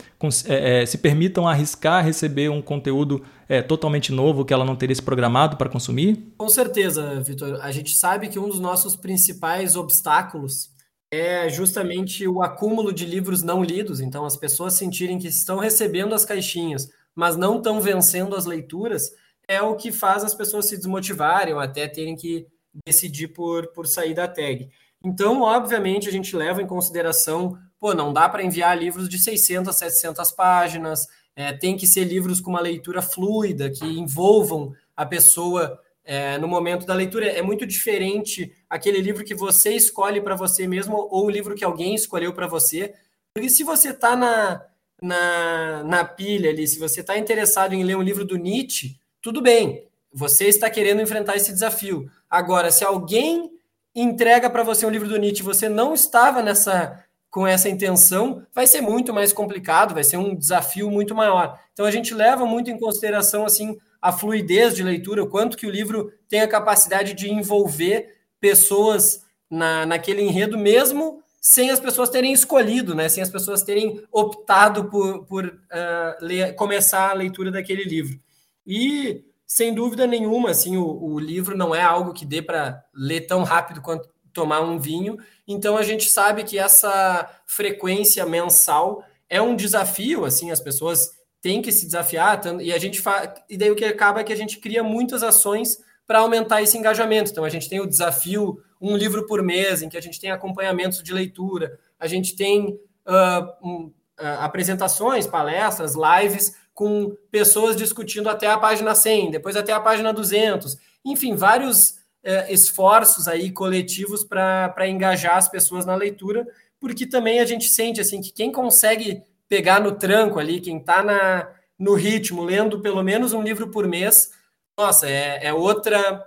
é, 0.47 0.81
é, 0.81 0.85
se 0.85 0.97
permitam 0.97 1.47
arriscar 1.47 2.03
receber 2.03 2.49
um 2.49 2.61
conteúdo 2.61 3.21
totalmente 3.67 4.11
novo 4.11 4.43
que 4.43 4.51
ela 4.51 4.65
não 4.65 4.75
teria 4.75 4.95
se 4.95 5.03
programado 5.03 5.55
para 5.55 5.69
consumir? 5.69 6.33
Com 6.35 6.49
certeza, 6.49 7.21
Vitor. 7.21 7.59
A 7.61 7.71
gente 7.71 7.93
sabe 7.93 8.27
que 8.27 8.39
um 8.39 8.49
dos 8.49 8.59
nossos 8.59 8.95
principais 8.95 9.75
obstáculos 9.75 10.71
é 11.11 11.47
justamente 11.47 12.27
o 12.27 12.41
acúmulo 12.41 12.91
de 12.91 13.05
livros 13.05 13.43
não 13.43 13.63
lidos. 13.63 13.99
Então, 13.99 14.25
as 14.25 14.35
pessoas 14.35 14.73
sentirem 14.73 15.19
que 15.19 15.27
estão 15.27 15.59
recebendo 15.59 16.15
as 16.15 16.25
caixinhas 16.25 16.89
mas 17.15 17.37
não 17.37 17.57
estão 17.57 17.79
vencendo 17.79 18.35
as 18.35 18.45
leituras, 18.45 19.11
é 19.47 19.61
o 19.61 19.75
que 19.75 19.91
faz 19.91 20.23
as 20.23 20.35
pessoas 20.35 20.67
se 20.67 20.77
desmotivarem 20.77 21.53
ou 21.53 21.59
até 21.59 21.87
terem 21.87 22.15
que 22.15 22.47
decidir 22.85 23.29
por, 23.29 23.67
por 23.67 23.87
sair 23.87 24.13
da 24.13 24.27
tag. 24.27 24.69
Então, 25.03 25.41
obviamente, 25.41 26.09
a 26.09 26.11
gente 26.11 26.35
leva 26.35 26.61
em 26.61 26.67
consideração, 26.67 27.57
pô, 27.79 27.93
não 27.93 28.11
dá 28.11 28.27
para 28.27 28.43
enviar 28.43 28.77
livros 28.77 29.07
de 29.07 29.19
600, 29.19 29.75
700 29.75 30.31
páginas, 30.31 31.07
é, 31.35 31.53
tem 31.53 31.77
que 31.77 31.85
ser 31.85 32.05
livros 32.05 32.41
com 32.41 32.49
uma 32.49 32.61
leitura 32.61 33.01
fluida, 33.01 33.69
que 33.69 33.85
envolvam 33.85 34.73
a 34.95 35.05
pessoa 35.05 35.79
é, 36.03 36.37
no 36.37 36.47
momento 36.47 36.85
da 36.85 36.93
leitura. 36.93 37.27
É 37.27 37.41
muito 37.41 37.65
diferente 37.65 38.51
aquele 38.69 38.99
livro 38.99 39.23
que 39.23 39.35
você 39.35 39.71
escolhe 39.75 40.21
para 40.21 40.35
você 40.35 40.67
mesmo 40.67 40.95
ou 40.95 41.25
o 41.25 41.29
livro 41.29 41.55
que 41.55 41.63
alguém 41.63 41.93
escolheu 41.93 42.33
para 42.33 42.47
você. 42.47 42.93
Porque 43.33 43.49
se 43.49 43.63
você 43.63 43.89
está 43.89 44.15
na, 44.15 44.63
na, 45.01 45.83
na 45.83 46.05
pilha 46.05 46.49
ali, 46.49 46.67
se 46.67 46.79
você 46.79 47.01
está 47.01 47.17
interessado 47.17 47.73
em 47.73 47.83
ler 47.83 47.97
um 47.97 48.01
livro 48.01 48.25
do 48.25 48.37
Nietzsche, 48.37 48.97
tudo 49.21 49.41
bem, 49.41 49.87
você 50.11 50.45
está 50.45 50.69
querendo 50.69 51.01
enfrentar 51.01 51.35
esse 51.35 51.51
desafio. 51.51 52.09
Agora, 52.29 52.71
se 52.71 52.83
alguém 52.83 53.51
entrega 53.93 54.49
para 54.49 54.63
você 54.63 54.85
um 54.85 54.89
livro 54.89 55.07
do 55.07 55.17
Nietzsche 55.17 55.41
você 55.41 55.69
não 55.69 55.93
estava 55.93 56.41
nessa 56.41 57.03
com 57.29 57.45
essa 57.45 57.67
intenção, 57.67 58.47
vai 58.53 58.65
ser 58.65 58.79
muito 58.79 59.13
mais 59.13 59.33
complicado, 59.33 59.93
vai 59.93 60.05
ser 60.05 60.15
um 60.15 60.33
desafio 60.33 60.89
muito 60.89 61.13
maior. 61.13 61.59
Então 61.73 61.85
a 61.85 61.91
gente 61.91 62.13
leva 62.13 62.45
muito 62.45 62.71
em 62.71 62.79
consideração 62.79 63.43
assim 63.43 63.77
a 64.01 64.09
fluidez 64.09 64.73
de 64.73 64.81
leitura, 64.81 65.21
o 65.21 65.27
quanto 65.27 65.57
que 65.57 65.67
o 65.67 65.69
livro 65.69 66.13
tem 66.29 66.39
a 66.39 66.47
capacidade 66.47 67.13
de 67.13 67.29
envolver 67.29 68.19
pessoas 68.39 69.25
na, 69.49 69.85
naquele 69.85 70.21
enredo, 70.21 70.57
mesmo 70.57 71.21
sem 71.47 71.69
as 71.69 71.79
pessoas 71.79 72.09
terem 72.09 72.33
escolhido, 72.33 72.95
né? 72.95 73.07
sem 73.07 73.21
as 73.21 73.29
pessoas 73.29 73.61
terem 73.61 74.03
optado 74.11 74.85
por, 74.85 75.25
por 75.25 75.45
uh, 75.45 76.17
ler, 76.19 76.55
começar 76.55 77.11
a 77.11 77.13
leitura 77.13 77.51
daquele 77.51 77.83
livro. 77.83 78.19
E, 78.65 79.23
sem 79.45 79.71
dúvida 79.71 80.07
nenhuma, 80.07 80.49
assim, 80.49 80.75
o, 80.75 81.03
o 81.03 81.19
livro 81.19 81.55
não 81.55 81.75
é 81.75 81.83
algo 81.83 82.13
que 82.13 82.25
dê 82.25 82.41
para 82.41 82.83
ler 82.91 83.27
tão 83.27 83.43
rápido 83.43 83.79
quanto 83.79 84.09
tomar 84.33 84.61
um 84.61 84.79
vinho, 84.79 85.19
então 85.47 85.77
a 85.77 85.83
gente 85.83 86.09
sabe 86.09 86.43
que 86.43 86.57
essa 86.57 87.29
frequência 87.45 88.25
mensal 88.25 89.03
é 89.29 89.39
um 89.39 89.55
desafio, 89.55 90.25
assim, 90.25 90.49
as 90.49 90.59
pessoas 90.59 91.11
têm 91.43 91.61
que 91.61 91.71
se 91.71 91.85
desafiar, 91.85 92.41
e 92.59 92.73
a 92.73 92.79
gente 92.79 93.03
e 93.47 93.55
daí 93.55 93.69
o 93.69 93.75
que 93.75 93.85
acaba 93.85 94.21
é 94.21 94.23
que 94.23 94.33
a 94.33 94.37
gente 94.37 94.57
cria 94.57 94.81
muitas 94.81 95.21
ações 95.21 95.77
para 96.07 96.19
aumentar 96.19 96.63
esse 96.63 96.75
engajamento. 96.75 97.29
Então 97.29 97.43
a 97.43 97.49
gente 97.49 97.69
tem 97.69 97.79
o 97.79 97.87
desafio 97.87 98.59
um 98.79 98.95
livro 98.95 99.25
por 99.25 99.41
mês, 99.41 99.81
em 99.81 99.89
que 99.89 99.97
a 99.97 100.01
gente 100.01 100.19
tem 100.19 100.31
acompanhamentos 100.31 101.01
de 101.01 101.13
leitura, 101.13 101.79
a 101.99 102.07
gente 102.07 102.35
tem 102.35 102.79
uh, 103.05 103.67
um, 103.67 103.85
uh, 104.19 104.39
apresentações, 104.39 105.27
palestras, 105.27 105.95
lives 105.95 106.55
com 106.73 107.15
pessoas 107.31 107.75
discutindo 107.75 108.29
até 108.29 108.47
a 108.47 108.57
página 108.57 108.93
100, 108.93 109.31
depois 109.31 109.55
até 109.55 109.71
a 109.71 109.79
página 109.79 110.11
200, 110.11 110.77
enfim, 111.05 111.35
vários 111.35 111.91
uh, 112.23 112.49
esforços 112.49 113.27
aí 113.27 113.51
coletivos 113.51 114.23
para 114.23 114.87
engajar 114.87 115.37
as 115.37 115.47
pessoas 115.47 115.85
na 115.85 115.95
leitura, 115.95 116.45
porque 116.79 117.05
também 117.05 117.39
a 117.39 117.45
gente 117.45 117.69
sente 117.69 118.01
assim 118.01 118.21
que 118.21 118.33
quem 118.33 118.51
consegue 118.51 119.23
pegar 119.47 119.79
no 119.79 119.93
tranco 119.93 120.39
ali, 120.39 120.59
quem 120.59 120.77
está 120.77 121.53
no 121.77 121.93
ritmo, 121.93 122.43
lendo 122.43 122.81
pelo 122.81 123.03
menos 123.03 123.31
um 123.31 123.41
livro 123.41 123.69
por 123.69 123.87
mês, 123.87 124.31
nossa, 124.77 125.07
é, 125.09 125.47
é 125.47 125.53
outra 125.53 126.25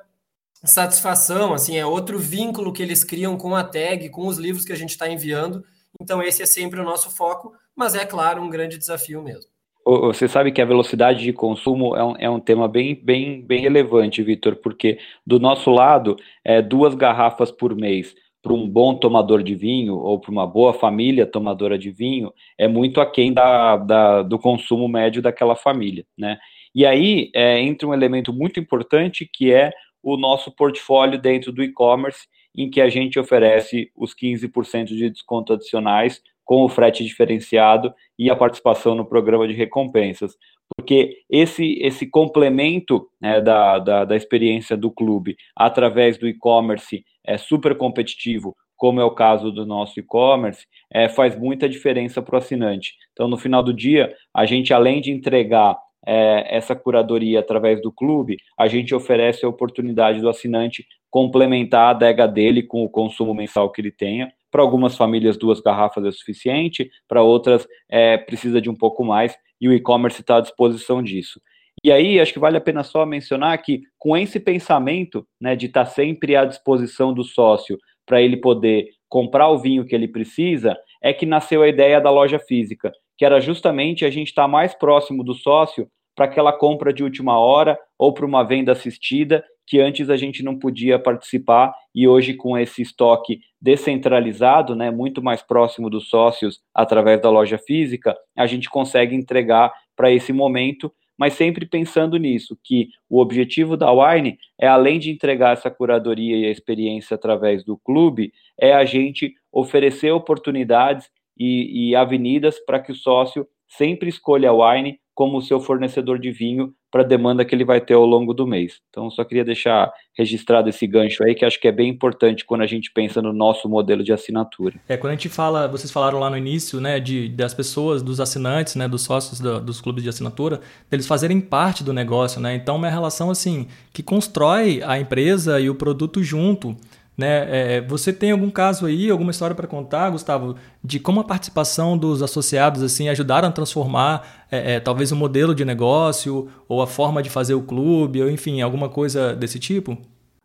satisfação, 0.65 1.55
assim, 1.55 1.77
é 1.77 1.87
outro 1.87 2.19
vínculo 2.19 2.73
que 2.73 2.83
eles 2.83 3.05
criam 3.05 3.37
com 3.37 3.55
a 3.55 3.63
tag, 3.63 4.09
com 4.11 4.27
os 4.27 4.39
livros 4.39 4.65
que 4.65 4.73
a 4.73 4.77
gente 4.77 4.91
está 4.91 5.09
enviando. 5.09 5.65
Então, 6.01 6.23
esse 6.23 6.43
é 6.43 6.47
sempre 6.47 6.81
o 6.81 6.85
nosso 6.85 7.15
foco, 7.15 7.53
mas 7.75 7.95
é 7.95 8.05
claro, 8.05 8.43
um 8.43 8.51
grande 8.51 8.79
desafio 8.79 9.23
mesmo. 9.23 9.51
Você 9.85 10.29
sabe 10.29 10.53
que 10.53 10.61
a 10.61 10.67
velocidade 10.67 11.23
de 11.23 11.33
consumo 11.33 11.97
é 11.97 12.05
um, 12.05 12.17
é 12.19 12.29
um 12.29 12.39
tema 12.39 12.69
bem, 12.69 12.95
bem, 12.95 13.41
bem 13.41 13.63
relevante, 13.63 14.23
Vitor, 14.23 14.57
porque 14.57 14.99
do 15.27 15.41
nosso 15.41 15.71
lado, 15.71 16.15
é 16.45 16.61
duas 16.61 16.95
garrafas 16.95 17.51
por 17.51 17.75
mês 17.75 18.15
para 18.43 18.53
um 18.53 18.69
bom 18.69 18.95
tomador 18.95 19.43
de 19.43 19.55
vinho 19.55 19.97
ou 19.97 20.21
para 20.21 20.31
uma 20.31 20.47
boa 20.47 20.73
família 20.73 21.27
tomadora 21.27 21.79
de 21.79 21.91
vinho 21.91 22.33
é 22.57 22.69
muito 22.69 23.01
aquém 23.01 23.33
da, 23.33 23.77
da, 23.77 24.23
do 24.23 24.39
consumo 24.39 24.87
médio 24.89 25.21
daquela 25.21 25.57
família, 25.57 26.05
né? 26.17 26.39
E 26.75 26.87
aí 26.87 27.31
é, 27.35 27.61
entra 27.61 27.89
um 27.89 27.95
elemento 27.95 28.33
muito 28.33 28.61
importante 28.61 29.29
que 29.31 29.53
é 29.53 29.73
o 30.03 30.17
nosso 30.17 30.51
portfólio 30.51 31.21
dentro 31.21 31.53
do 31.53 31.63
e-commerce 31.63 32.27
em 32.57 32.71
que 32.71 32.81
a 32.81 32.89
gente 32.89 33.19
oferece 33.19 33.91
os 33.97 34.15
15% 34.15 34.87
de 34.87 35.11
desconto 35.11 35.53
adicionais 35.53 36.21
com 36.45 36.65
o 36.65 36.69
frete 36.69 37.05
diferenciado 37.05 37.93
e 38.19 38.31
a 38.31 38.37
participação 38.37 38.95
no 38.95 39.05
programa 39.05 39.47
de 39.47 39.55
recompensas. 39.55 40.35
Porque 40.77 41.19
esse, 41.29 41.79
esse 41.81 42.07
complemento 42.07 43.07
né, 43.21 43.41
da, 43.41 43.79
da, 43.79 44.05
da 44.05 44.17
experiência 44.17 44.77
do 44.77 44.91
clube 44.91 45.37
através 45.55 46.17
do 46.19 46.27
e-commerce 46.27 47.05
é 47.25 47.37
super 47.37 47.77
competitivo, 47.77 48.57
como 48.77 49.01
é 49.01 49.05
o 49.05 49.15
caso 49.15 49.51
do 49.53 49.67
nosso 49.67 50.01
e-commerce, 50.01 50.67
é, 50.93 51.09
faz 51.09 51.37
muita 51.37 51.69
diferença 51.69 52.23
para 52.23 52.37
o 52.37 52.39
assinante. 52.39 52.95
Então, 53.13 53.29
no 53.29 53.37
final 53.37 53.63
do 53.63 53.75
dia, 53.75 54.15
a 54.35 54.47
gente, 54.47 54.73
além 54.73 55.01
de 55.01 55.11
entregar 55.11 55.77
é, 56.07 56.57
essa 56.57 56.75
curadoria 56.75 57.41
através 57.41 57.81
do 57.83 57.93
clube, 57.93 58.37
a 58.59 58.67
gente 58.69 58.95
oferece 58.95 59.45
a 59.45 59.49
oportunidade 59.49 60.21
do 60.21 60.29
assinante 60.29 60.87
complementar 61.11 61.89
a 61.89 61.91
adega 61.91 62.29
dele 62.29 62.63
com 62.63 62.85
o 62.85 62.89
consumo 62.89 63.35
mensal 63.35 63.71
que 63.71 63.81
ele 63.81 63.91
tenha. 63.91 64.33
Para 64.51 64.63
algumas 64.63 64.97
famílias, 64.97 65.37
duas 65.37 65.61
garrafas 65.61 66.05
é 66.05 66.11
suficiente, 66.11 66.91
para 67.07 67.23
outras, 67.23 67.67
é, 67.89 68.17
precisa 68.17 68.61
de 68.61 68.71
um 68.71 68.75
pouco 68.75 69.05
mais, 69.05 69.37
e 69.61 69.69
o 69.69 69.73
e-commerce 69.73 70.21
está 70.21 70.37
à 70.37 70.41
disposição 70.41 71.03
disso. 71.03 71.41
E 71.85 71.93
aí, 71.93 72.19
acho 72.19 72.33
que 72.33 72.39
vale 72.39 72.57
a 72.57 72.61
pena 72.61 72.83
só 72.83 73.07
mencionar 73.07 73.57
que, 73.63 73.83
com 73.99 74.17
esse 74.17 74.41
pensamento 74.41 75.27
né, 75.41 75.55
de 75.55 75.67
estar 75.67 75.85
tá 75.85 75.91
sempre 75.91 76.35
à 76.35 76.45
disposição 76.45 77.13
do 77.13 77.23
sócio 77.23 77.79
para 78.05 78.21
ele 78.21 78.37
poder 78.37 78.89
comprar 79.09 79.49
o 79.49 79.59
vinho 79.59 79.85
que 79.85 79.95
ele 79.95 80.09
precisa, 80.09 80.77
é 81.03 81.13
que 81.13 81.27
nasceu 81.27 81.63
a 81.63 81.69
ideia 81.69 82.01
da 82.01 82.11
loja 82.11 82.39
física, 82.39 82.93
que 83.19 83.25
era 83.25 83.41
justamente 83.41 84.07
a 84.07 84.11
gente 84.11 84.29
estar 84.29 84.43
tá 84.43 84.49
mais 84.49 84.75
próximo 84.75 85.23
do 85.23 85.35
sócio 85.35 85.89
para 86.15 86.25
aquela 86.25 86.53
compra 86.53 86.93
de 86.93 87.03
última 87.03 87.39
hora 87.39 87.79
ou 87.99 88.15
para 88.15 88.25
uma 88.25 88.43
venda 88.43 88.73
assistida 88.73 89.45
que 89.69 89.79
antes 89.79 90.09
a 90.09 90.17
gente 90.17 90.43
não 90.43 90.59
podia 90.59 90.99
participar 90.99 91.75
e 91.95 92.09
hoje 92.09 92.33
com 92.33 92.57
esse 92.57 92.81
estoque 92.81 93.41
descentralizado, 93.61 94.75
né, 94.75 94.91
muito 94.91 95.23
mais 95.23 95.43
próximo 95.43 95.91
dos 95.91 96.09
sócios 96.09 96.61
através 96.75 97.21
da 97.21 97.29
loja 97.29 97.59
física, 97.59 98.17
a 98.35 98.47
gente 98.47 98.71
consegue 98.71 99.15
entregar 99.15 99.71
para 99.95 100.11
esse 100.11 100.33
momento, 100.33 100.91
mas 101.19 101.35
sempre 101.35 101.67
pensando 101.67 102.17
nisso, 102.17 102.57
que 102.65 102.89
o 103.11 103.21
objetivo 103.21 103.77
da 103.77 103.93
Wine 103.93 104.39
é 104.59 104.67
além 104.67 104.99
de 104.99 105.11
entregar 105.11 105.53
essa 105.53 105.71
curadoria 105.71 106.37
e 106.37 106.47
a 106.47 106.51
experiência 106.51 107.15
através 107.15 107.63
do 107.63 107.77
clube, 107.77 108.33
é 108.59 108.73
a 108.73 108.87
gente 108.87 109.35
oferecer 109.53 110.13
oportunidades 110.13 111.11
e, 111.39 111.91
e 111.91 111.97
avenidas 111.97 112.59
para 112.59 112.81
que 112.81 112.93
o 112.93 112.97
sócio 112.97 113.47
sempre 113.69 114.09
escolha 114.09 114.51
a 114.51 114.53
Wine 114.53 114.99
como 115.15 115.43
seu 115.43 115.61
fornecedor 115.61 116.19
de 116.19 116.31
vinho 116.31 116.73
para 116.91 117.03
a 117.03 117.07
demanda 117.07 117.45
que 117.45 117.55
ele 117.55 117.65
vai 117.65 117.81
ter 117.81 117.95
ao 117.95 118.07
longo 118.07 118.33
do 118.33 118.47
mês. 118.47 118.81
Então, 118.89 119.11
só 119.11 119.25
queria 119.25 119.45
deixar 119.45 119.93
registrado 120.17 120.69
esse 120.69 120.87
gancho 120.87 121.23
aí, 121.23 121.35
que 121.35 121.45
acho 121.45 121.61
que 121.61 121.69
é 121.69 121.73
bem 121.73 121.89
importante 121.89 122.45
quando 122.45 122.63
a 122.63 122.67
gente 122.67 122.91
pensa 122.93 123.21
no 123.21 123.33
nosso 123.33 123.69
modelo 123.69 124.03
de 124.03 124.13
assinatura. 124.13 124.81
É, 124.89 124.97
quando 124.97 125.13
a 125.13 125.17
gente 125.17 125.29
fala, 125.29 125.69
vocês 125.69 125.91
falaram 125.91 126.19
lá 126.19 126.31
no 126.31 126.37
início, 126.37 126.81
né, 126.81 126.99
de, 126.99 127.29
das 127.29 127.53
pessoas, 127.53 128.01
dos 128.01 128.21
assinantes, 128.21 128.77
né, 128.77 128.89
dos 128.89 129.03
sócios 129.03 129.41
do, 129.41 129.61
dos 129.61 129.81
clubes 129.81 130.03
de 130.03 130.09
assinatura, 130.09 130.61
deles 130.89 131.07
fazerem 131.07 131.41
parte 131.41 131.85
do 131.85 131.93
negócio, 131.93 132.41
né? 132.41 132.55
Então, 132.55 132.77
uma 132.77 132.89
relação, 132.89 133.29
assim, 133.29 133.67
que 133.93 134.03
constrói 134.03 134.83
a 134.85 134.99
empresa 134.99 135.61
e 135.61 135.69
o 135.69 135.75
produto 135.75 136.23
junto. 136.23 136.77
Né? 137.19 137.79
É, 137.79 137.81
você 137.81 138.13
tem 138.13 138.31
algum 138.31 138.49
caso 138.49 138.87
aí, 138.87 139.11
alguma 139.11 139.33
história 139.33 139.57
para 139.57 139.67
contar, 139.67 140.09
Gustavo, 140.11 140.57
de 140.85 141.01
como 141.01 141.19
a 141.19 141.25
participação 141.25 141.99
dos 141.99 142.23
associados 142.23 142.81
assim 142.81 143.09
ajudaram 143.09 143.49
a 143.49 143.53
transformar 143.53 144.47
é, 144.49 144.75
é, 144.75 144.81
talvez 144.81 145.11
o 145.11 145.17
um 145.17 145.19
modelo 145.19 145.53
de 145.53 145.65
negócio 145.65 146.49
ou 146.69 146.81
a 146.81 146.87
forma 146.87 147.21
de 147.21 147.29
fazer 147.29 147.55
o 147.55 147.63
clube, 147.63 148.23
ou 148.23 148.31
enfim, 148.31 148.61
alguma 148.61 148.89
coisa 148.89 149.35
desse 149.35 149.59
tipo? 149.59 149.99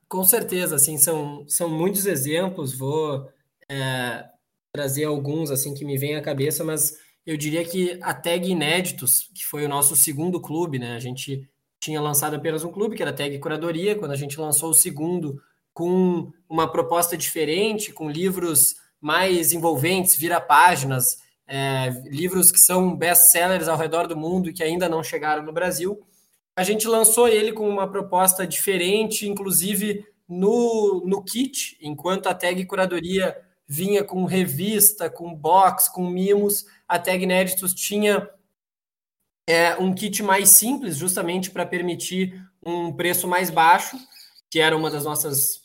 Com 0.10 0.24
certeza, 0.24 0.76
assim, 0.76 0.98
são, 0.98 1.46
são 1.48 1.70
muitos 1.70 2.08
exemplos, 2.08 2.76
vou 2.76 3.30
é, 3.70 4.26
trazer 4.74 5.04
alguns 5.04 5.52
assim 5.52 5.76
que 5.76 5.86
me 5.86 5.96
vêm 5.96 6.16
à 6.16 6.24
cabeça, 6.24 6.64
mas 6.64 6.98
eu 7.24 7.38
diria 7.38 7.64
que 7.64 8.00
a 8.02 8.16
Tag 8.16 8.50
Inéditos, 8.50 9.30
que 9.36 9.46
foi 9.46 9.64
o 9.64 9.70
nosso 9.70 9.96
segundo 9.96 10.42
clube, 10.42 10.80
né? 10.80 10.96
A 10.96 11.00
gente 11.00 11.48
tinha 11.80 12.02
lançado 12.02 12.36
apenas 12.36 12.64
um 12.64 12.72
clube, 12.72 12.96
que 12.96 13.04
era 13.04 13.12
a 13.12 13.14
Tag 13.14 13.38
Curadoria, 13.38 13.96
quando 13.96 14.12
a 14.12 14.16
gente 14.16 14.40
lançou 14.40 14.72
o 14.72 14.74
segundo 14.74 15.40
com 15.74 16.32
uma 16.48 16.72
proposta 16.72 17.18
diferente, 17.18 17.92
com 17.92 18.10
livros 18.10 18.76
mais 19.02 19.52
envolventes, 19.52 20.16
vira-páginas, 20.16 21.18
é, 21.48 21.90
livros 22.06 22.52
que 22.52 22.60
são 22.60 22.96
best-sellers 22.96 23.68
ao 23.68 23.78
redor 23.78 24.08
do 24.08 24.16
mundo 24.16 24.50
e 24.50 24.54
que 24.54 24.64
ainda 24.64 24.88
não 24.88 25.04
chegaram 25.04 25.44
no 25.44 25.52
Brasil. 25.52 26.02
A 26.56 26.64
gente 26.64 26.88
lançou 26.88 27.28
ele 27.28 27.52
com 27.52 27.68
uma 27.68 27.90
proposta 27.90 28.46
diferente, 28.46 29.28
inclusive 29.28 30.06
no, 30.28 31.04
no 31.06 31.24
kit, 31.24 31.78
enquanto 31.82 32.28
a 32.28 32.34
tag 32.34 32.64
curadoria 32.66 33.36
vinha 33.68 34.04
com 34.04 34.26
revista, 34.26 35.10
com 35.10 35.34
box, 35.34 35.92
com 35.92 36.08
mimos, 36.08 36.66
a 36.88 37.00
tag 37.00 37.24
Inéditos 37.24 37.74
tinha 37.74 38.30
é, 39.48 39.76
um 39.76 39.94
kit 39.94 40.22
mais 40.22 40.50
simples, 40.50 40.96
justamente 40.96 41.50
para 41.50 41.66
permitir 41.66 42.42
um 42.66 42.94
preço 42.94 43.28
mais 43.28 43.50
baixo, 43.50 43.98
que 44.50 44.60
era 44.60 44.78
uma 44.78 44.90
das 44.90 45.04
nossas 45.04 45.63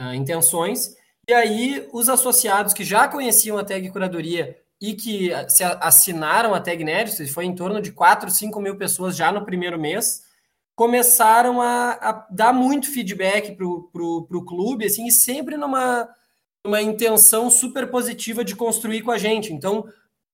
uh, 0.00 0.14
intenções. 0.14 0.96
E 1.28 1.32
aí, 1.32 1.88
os 1.92 2.08
associados 2.08 2.72
que 2.72 2.82
já 2.82 3.06
conheciam 3.06 3.58
a 3.58 3.64
tag 3.64 3.88
curadoria 3.90 4.56
e 4.80 4.94
que 4.94 5.30
se 5.48 5.62
assinaram 5.62 6.54
a 6.54 6.60
tag 6.60 6.82
Nerd, 6.82 7.26
foi 7.28 7.44
em 7.44 7.54
torno 7.54 7.82
de 7.82 7.92
4, 7.92 8.30
5 8.30 8.60
mil 8.60 8.76
pessoas 8.76 9.14
já 9.14 9.30
no 9.30 9.44
primeiro 9.44 9.78
mês, 9.78 10.22
começaram 10.74 11.60
a, 11.60 11.92
a 11.92 12.26
dar 12.30 12.54
muito 12.54 12.90
feedback 12.90 13.54
para 13.54 13.66
o 13.66 14.44
clube, 14.46 14.86
assim, 14.86 15.06
e 15.06 15.12
sempre 15.12 15.58
numa, 15.58 16.08
numa 16.64 16.80
intenção 16.80 17.50
super 17.50 17.90
positiva 17.90 18.42
de 18.42 18.56
construir 18.56 19.02
com 19.02 19.10
a 19.10 19.18
gente. 19.18 19.52
Então, 19.52 19.86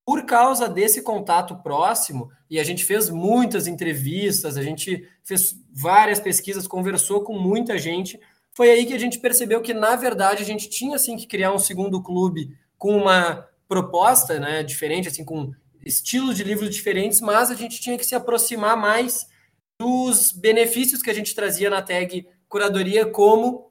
por 0.07 0.25
causa 0.25 0.69
desse 0.69 1.03
contato 1.03 1.57
próximo, 1.57 2.31
e 2.49 2.61
a 2.61 2.65
gente 2.65 2.85
fez 2.85 3.11
muitas 3.11 3.67
entrevistas, 3.67 4.57
a 4.57 4.63
gente 4.63 5.05
fez 5.25 5.57
várias 5.73 6.21
pesquisas, 6.21 6.69
conversou 6.69 7.25
com 7.25 7.37
muita 7.37 7.77
gente, 7.77 8.21
foi 8.57 8.71
aí 8.71 8.87
que 8.87 8.95
a 8.95 8.99
gente 8.99 9.19
percebeu 9.19 9.61
que, 9.61 9.75
na 9.75 9.97
verdade, 9.97 10.43
a 10.43 10.47
gente 10.47 10.71
tinha 10.71 10.97
assim 10.97 11.15
que 11.15 11.27
criar 11.27 11.53
um 11.53 11.59
segundo 11.59 12.03
clube 12.03 12.57
com 12.79 12.97
uma 12.97 13.47
proposta 13.69 14.41
né, 14.41 14.63
diferente, 14.63 15.09
assim, 15.09 15.27
com 15.27 15.53
estilos 15.85 16.35
de 16.39 16.43
livros 16.43 16.75
diferentes, 16.75 17.21
mas 17.21 17.51
a 17.51 17.55
gente 17.55 17.79
tinha 17.79 17.99
que 17.99 18.07
se 18.07 18.15
aproximar 18.15 18.75
mais 18.75 19.27
dos 19.79 20.33
benefícios 20.33 21.03
que 21.03 21.11
a 21.11 21.15
gente 21.15 21.35
trazia 21.35 21.69
na 21.69 21.83
tag 21.83 22.27
curadoria, 22.49 23.05
como 23.05 23.71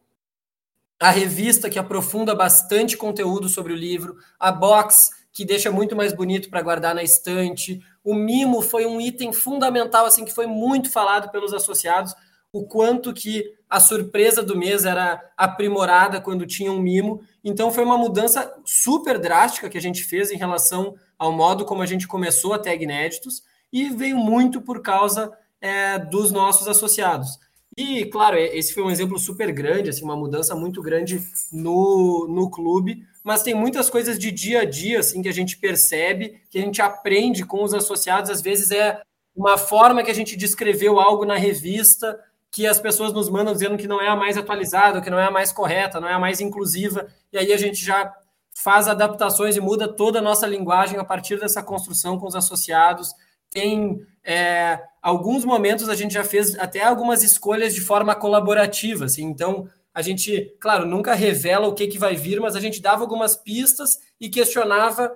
a 1.00 1.10
revista 1.10 1.68
que 1.68 1.80
aprofunda 1.80 2.36
bastante 2.36 2.96
conteúdo 2.96 3.50
sobre 3.50 3.74
o 3.74 3.76
livro, 3.76 4.16
a 4.40 4.52
box 4.52 5.10
que 5.34 5.44
deixa 5.44 5.72
muito 5.72 5.96
mais 5.96 6.14
bonito 6.14 6.48
para 6.48 6.62
guardar 6.62 6.94
na 6.94 7.02
estante, 7.02 7.82
o 8.04 8.14
mimo 8.14 8.62
foi 8.62 8.86
um 8.86 9.02
item 9.02 9.34
fundamental 9.34 10.06
assim 10.06 10.24
que 10.24 10.32
foi 10.32 10.46
muito 10.46 10.92
falado 10.92 11.32
pelos 11.32 11.54
associados, 11.54 12.14
o 12.56 12.64
quanto 12.64 13.14
que 13.14 13.54
a 13.70 13.82
surpresa 13.82 14.42
do 14.42 14.58
mês 14.58 14.86
era 14.86 15.22
aprimorada 15.36 16.22
quando 16.22 16.46
tinha 16.46 16.72
um 16.72 16.80
mimo. 16.80 17.22
Então 17.44 17.70
foi 17.70 17.84
uma 17.84 17.98
mudança 17.98 18.50
super 18.64 19.20
drástica 19.20 19.70
que 19.70 19.78
a 19.78 19.82
gente 19.82 20.06
fez 20.06 20.32
em 20.32 20.38
relação 20.38 20.96
ao 21.20 21.34
modo 21.34 21.66
como 21.66 21.82
a 21.82 21.86
gente 21.86 22.08
começou 22.08 22.54
a 22.54 22.60
tag 22.60 22.82
inéditos 22.82 23.44
e 23.74 23.90
veio 23.90 24.16
muito 24.16 24.62
por 24.62 24.82
causa 24.82 25.34
é, 25.60 26.00
dos 26.00 26.32
nossos 26.32 26.66
associados. 26.70 27.38
E, 27.76 28.06
claro, 28.06 28.38
esse 28.38 28.74
foi 28.74 28.84
um 28.84 28.90
exemplo 28.90 29.20
super 29.20 29.52
grande, 29.52 29.90
assim, 29.90 30.06
uma 30.06 30.16
mudança 30.16 30.56
muito 30.56 30.82
grande 30.82 31.22
no, 31.52 32.26
no 32.30 32.50
clube, 32.50 33.06
mas 33.22 33.44
tem 33.44 33.54
muitas 33.54 33.90
coisas 33.90 34.18
de 34.18 34.32
dia 34.32 34.62
a 34.62 34.66
dia 34.66 35.02
assim, 35.02 35.22
que 35.22 35.28
a 35.28 35.34
gente 35.34 35.58
percebe, 35.58 36.42
que 36.50 36.58
a 36.58 36.62
gente 36.62 36.82
aprende 36.82 37.46
com 37.46 37.62
os 37.62 37.74
associados. 37.74 38.30
Às 38.30 38.42
vezes 38.42 38.72
é 38.72 39.02
uma 39.36 39.58
forma 39.58 40.02
que 40.06 40.12
a 40.12 40.16
gente 40.16 40.38
descreveu 40.38 41.02
algo 41.02 41.26
na 41.26 41.36
revista, 41.36 42.18
que 42.56 42.66
as 42.66 42.80
pessoas 42.80 43.12
nos 43.12 43.30
mandam 43.30 43.52
dizendo 43.52 43.76
que 43.76 43.86
não 43.86 44.02
é 44.02 44.08
a 44.08 44.16
mais 44.16 44.38
atualizada, 44.38 45.02
que 45.02 45.10
não 45.10 45.20
é 45.20 45.26
a 45.26 45.30
mais 45.30 45.52
correta, 45.52 46.00
não 46.00 46.08
é 46.08 46.14
a 46.14 46.20
mais 46.20 46.40
inclusiva, 46.40 47.06
e 47.34 47.38
aí 47.38 47.52
a 47.52 47.58
gente 47.58 47.84
já 47.84 48.16
faz 48.58 48.88
adaptações 48.88 49.58
e 49.58 49.60
muda 49.60 49.90
toda 49.90 50.20
a 50.20 50.22
nossa 50.22 50.48
linguagem 50.48 50.98
a 50.98 51.04
partir 51.04 51.38
dessa 51.38 51.62
construção 51.62 52.18
com 52.18 52.26
os 52.26 52.34
associados. 52.34 53.14
Tem 53.50 54.00
é, 54.24 54.80
alguns 55.02 55.44
momentos 55.44 55.90
a 55.90 55.96
gente 55.96 56.14
já 56.14 56.24
fez 56.24 56.58
até 56.58 56.82
algumas 56.82 57.24
escolhas 57.24 57.76
de 57.76 57.82
forma 57.82 58.16
colaborativa, 58.16 59.04
assim, 59.04 59.26
então 59.26 59.68
a 59.94 60.02
gente, 60.02 60.56
claro, 60.62 60.86
nunca 60.86 61.14
revela 61.14 61.68
o 61.68 61.74
que, 61.74 61.88
que 61.88 62.00
vai 62.00 62.16
vir, 62.16 62.40
mas 62.40 62.56
a 62.56 62.62
gente 62.62 62.82
dava 62.82 63.02
algumas 63.02 63.36
pistas 63.36 64.00
e 64.18 64.30
questionava 64.30 65.14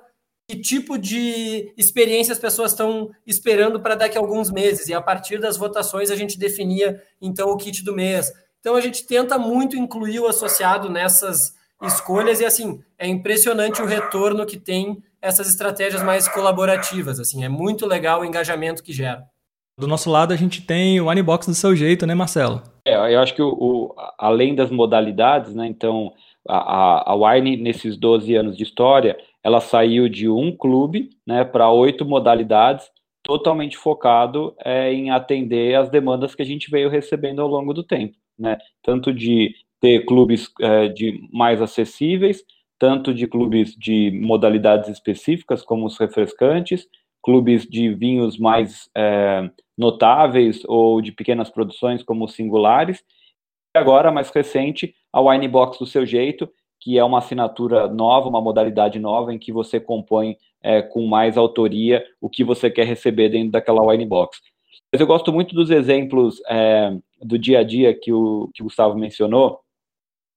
que 0.49 0.57
tipo 0.57 0.97
de 0.97 1.71
experiência 1.77 2.31
as 2.31 2.39
pessoas 2.39 2.71
estão 2.71 3.11
esperando 3.27 3.79
para 3.79 3.93
daqui 3.93 4.17
a 4.17 4.21
alguns 4.21 4.49
meses. 4.49 4.87
E 4.87 4.93
a 4.95 4.99
partir 5.01 5.39
das 5.39 5.57
votações 5.57 6.09
a 6.09 6.15
gente 6.15 6.39
definia 6.39 6.99
então 7.21 7.51
o 7.51 7.55
kit 7.55 7.83
do 7.83 7.93
mês. 7.93 8.33
Então 8.59 8.75
a 8.75 8.81
gente 8.81 9.05
tenta 9.05 9.37
muito 9.37 9.77
incluir 9.77 10.19
o 10.19 10.27
associado 10.27 10.89
nessas 10.89 11.53
escolhas 11.83 12.41
e 12.41 12.45
assim 12.45 12.81
é 12.97 13.07
impressionante 13.07 13.79
o 13.79 13.85
retorno 13.85 14.43
que 14.43 14.57
tem 14.57 15.03
essas 15.21 15.47
estratégias 15.47 16.01
mais 16.01 16.27
colaborativas. 16.27 17.19
Assim 17.19 17.43
é 17.43 17.49
muito 17.49 17.85
legal 17.85 18.21
o 18.21 18.25
engajamento 18.25 18.81
que 18.81 18.91
gera. 18.91 19.23
Do 19.77 19.87
nosso 19.87 20.09
lado 20.09 20.33
a 20.33 20.35
gente 20.35 20.63
tem 20.63 20.99
o 20.99 21.11
Unbox 21.11 21.45
do 21.45 21.53
seu 21.53 21.75
jeito, 21.75 22.07
né, 22.07 22.15
Marcelo? 22.15 22.63
É, 22.87 22.95
eu 23.13 23.19
acho 23.19 23.35
que 23.35 23.41
o, 23.41 23.49
o 23.49 23.95
além 24.17 24.55
das 24.55 24.71
modalidades, 24.71 25.53
né, 25.53 25.67
então 25.67 26.11
a, 26.47 27.11
a 27.11 27.15
Wine, 27.15 27.55
nesses 27.55 27.95
12 27.95 28.33
anos 28.35 28.57
de 28.57 28.63
história, 28.63 29.15
ela 29.43 29.61
saiu 29.61 30.09
de 30.09 30.29
um 30.29 30.55
clube 30.55 31.09
né, 31.25 31.43
para 31.43 31.71
oito 31.71 32.05
modalidades, 32.05 32.89
totalmente 33.23 33.77
focado 33.77 34.55
é, 34.63 34.93
em 34.93 35.11
atender 35.11 35.75
as 35.75 35.89
demandas 35.89 36.35
que 36.35 36.41
a 36.41 36.45
gente 36.45 36.69
veio 36.69 36.89
recebendo 36.89 37.41
ao 37.41 37.47
longo 37.47 37.73
do 37.73 37.83
tempo, 37.83 38.15
né? 38.37 38.57
Tanto 38.81 39.13
de 39.13 39.53
ter 39.79 40.05
clubes 40.05 40.49
é, 40.61 40.87
de 40.87 41.19
mais 41.31 41.61
acessíveis, 41.61 42.43
tanto 42.77 43.13
de 43.13 43.27
clubes 43.27 43.75
de 43.75 44.11
modalidades 44.11 44.89
específicas, 44.89 45.61
como 45.63 45.85
os 45.85 45.97
refrescantes, 45.97 46.87
clubes 47.21 47.67
de 47.67 47.93
vinhos 47.93 48.37
mais 48.37 48.89
é, 48.95 49.49
notáveis 49.77 50.63
ou 50.65 51.01
de 51.01 51.11
pequenas 51.11 51.49
produções, 51.49 52.01
como 52.01 52.25
os 52.25 52.33
singulares, 52.33 53.03
e 53.75 53.77
agora, 53.77 54.11
mais 54.11 54.31
recente, 54.31 54.95
a 55.13 55.21
Wine 55.21 55.47
Box 55.47 55.77
do 55.77 55.85
seu 55.85 56.05
jeito, 56.05 56.49
que 56.79 56.97
é 56.97 57.03
uma 57.03 57.17
assinatura 57.17 57.87
nova, 57.87 58.29
uma 58.29 58.41
modalidade 58.41 58.99
nova, 58.99 59.33
em 59.33 59.37
que 59.37 59.51
você 59.51 59.79
compõe 59.79 60.37
é, 60.61 60.81
com 60.81 61.05
mais 61.05 61.37
autoria 61.37 62.05
o 62.21 62.29
que 62.29 62.43
você 62.43 62.69
quer 62.69 62.85
receber 62.85 63.29
dentro 63.29 63.51
daquela 63.51 63.85
Wine 63.85 64.05
Box. 64.05 64.39
Mas 64.91 64.99
eu 64.99 65.07
gosto 65.07 65.31
muito 65.31 65.53
dos 65.53 65.69
exemplos 65.69 66.41
é, 66.49 66.95
do 67.21 67.37
dia 67.37 67.59
a 67.59 67.63
dia 67.63 67.93
que 67.93 68.11
o, 68.11 68.49
que 68.53 68.61
o 68.61 68.65
Gustavo 68.65 68.97
mencionou. 68.97 69.59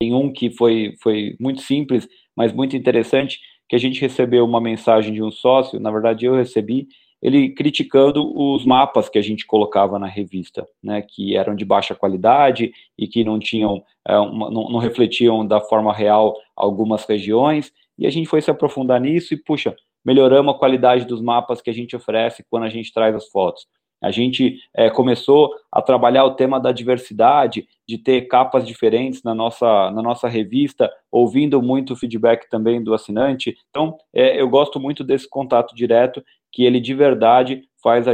Tem 0.00 0.12
um 0.14 0.32
que 0.32 0.50
foi, 0.50 0.94
foi 1.00 1.36
muito 1.40 1.62
simples, 1.62 2.08
mas 2.36 2.52
muito 2.52 2.76
interessante, 2.76 3.40
que 3.68 3.76
a 3.76 3.78
gente 3.78 4.00
recebeu 4.00 4.44
uma 4.44 4.60
mensagem 4.60 5.14
de 5.14 5.22
um 5.22 5.30
sócio, 5.30 5.80
na 5.80 5.90
verdade 5.90 6.26
eu 6.26 6.34
recebi, 6.34 6.88
ele 7.22 7.50
criticando 7.50 8.36
os 8.36 8.66
mapas 8.66 9.08
que 9.08 9.18
a 9.18 9.22
gente 9.22 9.46
colocava 9.46 9.98
na 9.98 10.08
revista, 10.08 10.66
né, 10.82 11.00
que 11.02 11.36
eram 11.36 11.54
de 11.54 11.64
baixa 11.64 11.94
qualidade 11.94 12.72
e 12.98 13.06
que 13.06 13.22
não 13.22 13.38
tinham, 13.38 13.82
é, 14.06 14.18
uma, 14.18 14.50
não, 14.50 14.68
não, 14.68 14.80
refletiam 14.80 15.46
da 15.46 15.60
forma 15.60 15.94
real 15.94 16.36
algumas 16.56 17.04
regiões, 17.04 17.72
e 17.96 18.06
a 18.06 18.10
gente 18.10 18.28
foi 18.28 18.42
se 18.42 18.50
aprofundar 18.50 19.00
nisso 19.00 19.32
e, 19.32 19.36
puxa, 19.36 19.76
melhoramos 20.04 20.52
a 20.52 20.58
qualidade 20.58 21.04
dos 21.04 21.20
mapas 21.20 21.62
que 21.62 21.70
a 21.70 21.74
gente 21.74 21.94
oferece 21.94 22.44
quando 22.50 22.64
a 22.64 22.68
gente 22.68 22.92
traz 22.92 23.14
as 23.14 23.28
fotos. 23.28 23.66
A 24.02 24.10
gente 24.10 24.58
é, 24.74 24.90
começou 24.90 25.54
a 25.70 25.80
trabalhar 25.80 26.24
o 26.24 26.34
tema 26.34 26.58
da 26.58 26.72
diversidade, 26.72 27.68
de 27.86 27.96
ter 27.96 28.22
capas 28.22 28.66
diferentes 28.66 29.22
na 29.22 29.32
nossa, 29.32 29.92
na 29.92 30.02
nossa 30.02 30.26
revista, 30.26 30.90
ouvindo 31.10 31.62
muito 31.62 31.92
o 31.92 31.96
feedback 31.96 32.48
também 32.50 32.82
do 32.82 32.92
assinante. 32.92 33.56
Então, 33.70 33.96
é, 34.12 34.40
eu 34.40 34.48
gosto 34.48 34.80
muito 34.80 35.04
desse 35.04 35.28
contato 35.28 35.72
direto, 35.72 36.22
que 36.52 36.64
ele 36.64 36.80
de 36.80 36.94
verdade 36.94 37.62
faz 37.82 38.06
a 38.06 38.12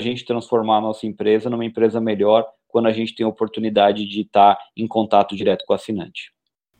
gente 0.00 0.24
transformar 0.24 0.78
a 0.78 0.80
nossa 0.80 1.06
empresa 1.06 1.50
numa 1.50 1.64
empresa 1.64 2.00
melhor 2.00 2.46
quando 2.66 2.86
a 2.86 2.92
gente 2.92 3.14
tem 3.14 3.24
a 3.24 3.28
oportunidade 3.28 4.04
de 4.06 4.22
estar 4.22 4.58
em 4.76 4.88
contato 4.88 5.36
direto 5.36 5.64
com 5.64 5.72
o 5.72 5.76
assinante. 5.76 6.32